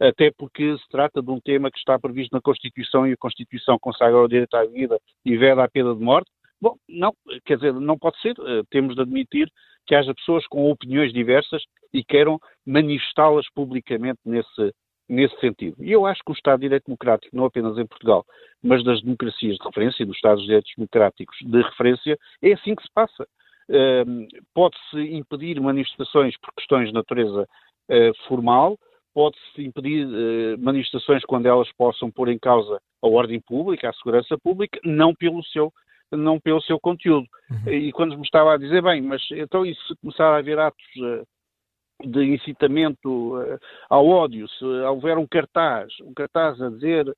até 0.00 0.30
porque 0.36 0.76
se 0.78 0.88
trata 0.88 1.22
de 1.22 1.30
um 1.30 1.40
tema 1.40 1.70
que 1.70 1.78
está 1.78 1.98
previsto 1.98 2.32
na 2.32 2.40
Constituição 2.40 3.06
e 3.06 3.12
a 3.12 3.16
Constituição 3.16 3.78
consagra 3.78 4.18
o 4.18 4.28
direito 4.28 4.54
à 4.54 4.64
vida 4.64 4.98
e 5.24 5.36
veda 5.36 5.64
a 5.64 5.70
pena 5.70 5.94
de 5.94 6.00
morte. 6.00 6.30
Bom, 6.60 6.76
não, 6.88 7.12
quer 7.44 7.56
dizer, 7.56 7.72
não 7.72 7.98
pode 7.98 8.20
ser. 8.20 8.34
Eh, 8.38 8.62
temos 8.70 8.94
de 8.94 9.02
admitir 9.02 9.50
que 9.86 9.94
haja 9.94 10.14
pessoas 10.14 10.46
com 10.46 10.70
opiniões 10.70 11.12
diversas 11.12 11.62
e 11.92 12.04
queiram 12.04 12.38
manifestá-las 12.64 13.46
publicamente 13.52 14.20
nesse, 14.24 14.72
nesse 15.08 15.38
sentido. 15.40 15.76
E 15.80 15.92
eu 15.92 16.06
acho 16.06 16.22
que 16.24 16.30
o 16.30 16.34
Estado 16.34 16.60
de 16.60 16.66
Direito 16.66 16.86
Democrático, 16.86 17.36
não 17.36 17.44
apenas 17.44 17.76
em 17.76 17.86
Portugal, 17.86 18.24
mas 18.62 18.82
das 18.84 19.02
democracias 19.02 19.56
de 19.56 19.64
referência 19.64 20.06
dos 20.06 20.16
Estados 20.16 20.40
de 20.40 20.46
Direitos 20.46 20.72
Democráticos 20.76 21.36
de 21.40 21.62
referência, 21.62 22.18
é 22.40 22.52
assim 22.52 22.74
que 22.74 22.82
se 22.82 22.92
passa. 22.94 23.26
Uh, 23.68 24.26
Pode-se 24.54 24.98
impedir 25.14 25.60
manifestações 25.60 26.36
por 26.38 26.52
questões 26.54 26.88
de 26.88 26.94
natureza 26.94 27.42
uh, 27.42 28.26
formal, 28.26 28.78
pode-se 29.14 29.62
impedir 29.62 30.06
eh, 30.06 30.56
manifestações 30.58 31.24
quando 31.24 31.46
elas 31.46 31.70
possam 31.72 32.10
pôr 32.10 32.28
em 32.28 32.38
causa 32.38 32.80
a 33.02 33.06
ordem 33.06 33.40
pública, 33.40 33.88
a 33.88 33.92
segurança 33.92 34.36
pública, 34.38 34.78
não 34.84 35.14
pelo 35.14 35.42
seu, 35.44 35.72
não 36.10 36.40
pelo 36.40 36.60
seu 36.62 36.78
conteúdo. 36.80 37.26
Uhum. 37.50 37.72
E 37.72 37.92
quando 37.92 38.16
me 38.16 38.22
estava 38.22 38.54
a 38.54 38.58
dizer, 38.58 38.82
bem, 38.82 39.02
mas 39.02 39.22
então 39.32 39.64
e 39.64 39.74
se 39.74 39.94
começar 40.00 40.34
a 40.34 40.38
haver 40.38 40.58
atos 40.58 40.84
uh, 40.96 42.08
de 42.08 42.24
incitamento 42.34 43.36
uh, 43.36 43.58
ao 43.88 44.06
ódio, 44.06 44.48
se 44.48 44.64
houver 44.64 45.18
um 45.18 45.26
cartaz, 45.26 45.92
um 46.02 46.14
cartaz 46.14 46.60
a 46.60 46.70
dizer, 46.70 47.12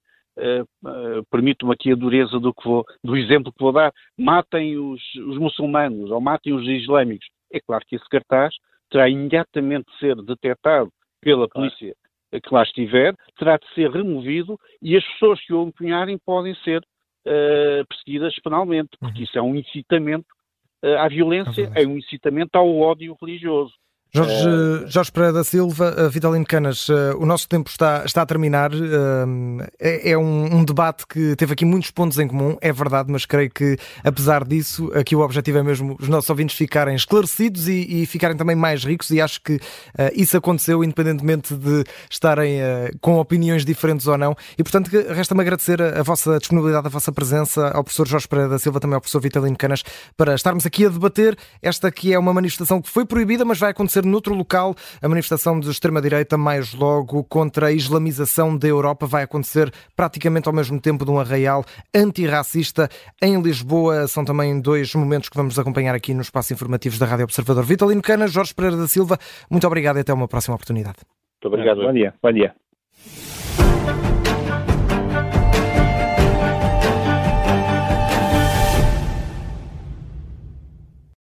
permito-me 1.30 1.72
aqui 1.72 1.92
a 1.92 1.94
dureza 1.94 2.40
do, 2.40 2.52
que 2.52 2.64
vou, 2.64 2.84
do 3.04 3.16
exemplo 3.16 3.52
que 3.52 3.62
vou 3.62 3.72
dar, 3.72 3.92
matem 4.18 4.76
os, 4.76 5.00
os 5.14 5.38
muçulmanos 5.38 6.10
ou 6.10 6.20
matem 6.20 6.52
os 6.52 6.66
islâmicos, 6.66 7.28
é 7.52 7.60
claro 7.60 7.84
que 7.86 7.94
esse 7.94 8.08
cartaz 8.08 8.52
terá 8.90 9.08
imediatamente 9.08 9.86
de 9.92 9.98
ser 9.98 10.16
detectado 10.16 10.90
pela 11.24 11.48
polícia 11.48 11.94
que 12.40 12.52
lá 12.54 12.62
estiver, 12.62 13.14
terá 13.38 13.56
de 13.56 13.66
ser 13.74 13.90
removido 13.90 14.58
e 14.82 14.96
as 14.96 15.04
pessoas 15.12 15.40
que 15.44 15.52
o 15.52 15.62
empunharem 15.62 16.18
podem 16.18 16.54
ser 16.56 16.80
uh, 16.80 17.86
perseguidas 17.88 18.34
penalmente, 18.42 18.90
porque 18.98 19.18
uhum. 19.18 19.24
isso 19.24 19.38
é 19.38 19.42
um 19.42 19.54
incitamento 19.54 20.26
uh, 20.84 20.98
à 20.98 21.08
violência, 21.08 21.70
é 21.74 21.86
um 21.86 21.96
incitamento 21.96 22.56
ao 22.56 22.76
ódio 22.78 23.16
religioso. 23.20 23.72
Jorge, 24.14 24.48
uh, 24.48 24.88
Jorge 24.88 25.10
Pereira 25.10 25.32
da 25.32 25.42
Silva, 25.42 25.92
uh, 25.98 26.08
Vitalino 26.08 26.46
Canas, 26.46 26.88
uh, 26.88 27.16
o 27.18 27.26
nosso 27.26 27.48
tempo 27.48 27.68
está, 27.68 28.04
está 28.04 28.22
a 28.22 28.26
terminar. 28.26 28.70
É, 29.80 30.12
é 30.12 30.18
um, 30.18 30.58
um, 30.58 30.64
debate 30.64 31.04
que 31.04 31.34
teve 31.34 31.52
aqui 31.52 31.64
muitos 31.64 31.90
pontos 31.90 32.16
em 32.20 32.28
comum, 32.28 32.56
é 32.60 32.72
verdade, 32.72 33.10
mas 33.10 33.26
creio 33.26 33.50
que, 33.50 33.76
apesar 34.04 34.44
disso, 34.44 34.88
aqui 34.94 35.16
o 35.16 35.20
objetivo 35.20 35.58
é 35.58 35.62
mesmo 35.64 35.96
os 36.00 36.08
nossos 36.08 36.30
ouvintes 36.30 36.56
ficarem 36.56 36.94
esclarecidos 36.94 37.66
e, 37.66 38.02
e 38.02 38.06
ficarem 38.06 38.36
também 38.36 38.54
mais 38.54 38.84
ricos, 38.84 39.10
e 39.10 39.20
acho 39.20 39.40
que 39.40 39.58
isso 40.14 40.36
aconteceu, 40.36 40.84
independentemente 40.84 41.54
de 41.54 41.84
estarem 42.10 42.58
com 43.00 43.18
opiniões 43.18 43.64
diferentes 43.64 44.06
ou 44.06 44.16
não. 44.16 44.36
E, 44.56 44.62
portanto, 44.62 44.90
resta-me 45.08 45.40
agradecer 45.40 45.82
a, 45.82 46.00
a, 46.00 46.02
vossa 46.02 46.38
disponibilidade, 46.38 46.86
a 46.86 46.90
vossa 46.90 47.10
presença, 47.10 47.68
ao 47.68 47.82
professor 47.82 48.06
Jorge 48.06 48.28
Pereira 48.28 48.50
da 48.50 48.58
Silva, 48.58 48.78
também 48.78 48.94
ao 48.94 49.00
professor 49.00 49.20
Vitalino 49.20 49.56
Canas, 49.56 49.82
para 50.16 50.34
estarmos 50.34 50.64
aqui 50.66 50.86
a 50.86 50.88
debater 50.88 51.36
esta 51.60 51.90
que 51.90 52.12
é 52.12 52.18
uma 52.18 52.32
manifestação 52.32 52.80
que 52.80 52.90
foi 52.90 53.04
proibida, 53.04 53.44
mas 53.44 53.58
vai 53.58 53.70
acontecer 54.04 54.06
noutro 54.06 54.34
local. 54.34 54.74
A 55.02 55.08
manifestação 55.08 55.58
de 55.58 55.70
extrema-direita, 55.70 56.36
mais 56.36 56.74
logo, 56.74 57.24
contra 57.24 57.68
a 57.68 57.72
islamização 57.72 58.56
da 58.56 58.68
Europa, 58.68 59.06
vai 59.06 59.24
acontecer 59.24 59.72
praticamente 59.96 60.48
ao 60.48 60.54
mesmo 60.54 60.80
tempo 60.80 61.04
de 61.04 61.10
um 61.10 61.18
arraial 61.18 61.64
antirracista 61.94 62.88
em 63.20 63.40
Lisboa. 63.40 64.06
São 64.06 64.24
também 64.24 64.60
dois 64.60 64.94
momentos 64.94 65.28
que 65.28 65.36
vamos 65.36 65.58
acompanhar 65.58 65.94
aqui 65.94 66.14
nos 66.14 66.26
espaços 66.26 66.52
informativos 66.52 66.98
da 66.98 67.06
Rádio 67.06 67.24
Observador. 67.24 67.64
Vitalino 67.64 68.02
Cana, 68.02 68.28
Jorge 68.28 68.54
Pereira 68.54 68.76
da 68.76 68.86
Silva, 68.86 69.18
muito 69.50 69.66
obrigado 69.66 69.96
e 69.96 70.00
até 70.00 70.12
uma 70.12 70.28
próxima 70.28 70.54
oportunidade. 70.54 70.98
Muito 71.42 71.52
obrigado. 71.52 71.82
Bom 71.82 71.92
dia. 71.92 72.14
Bom 72.22 72.32
dia. 72.32 72.63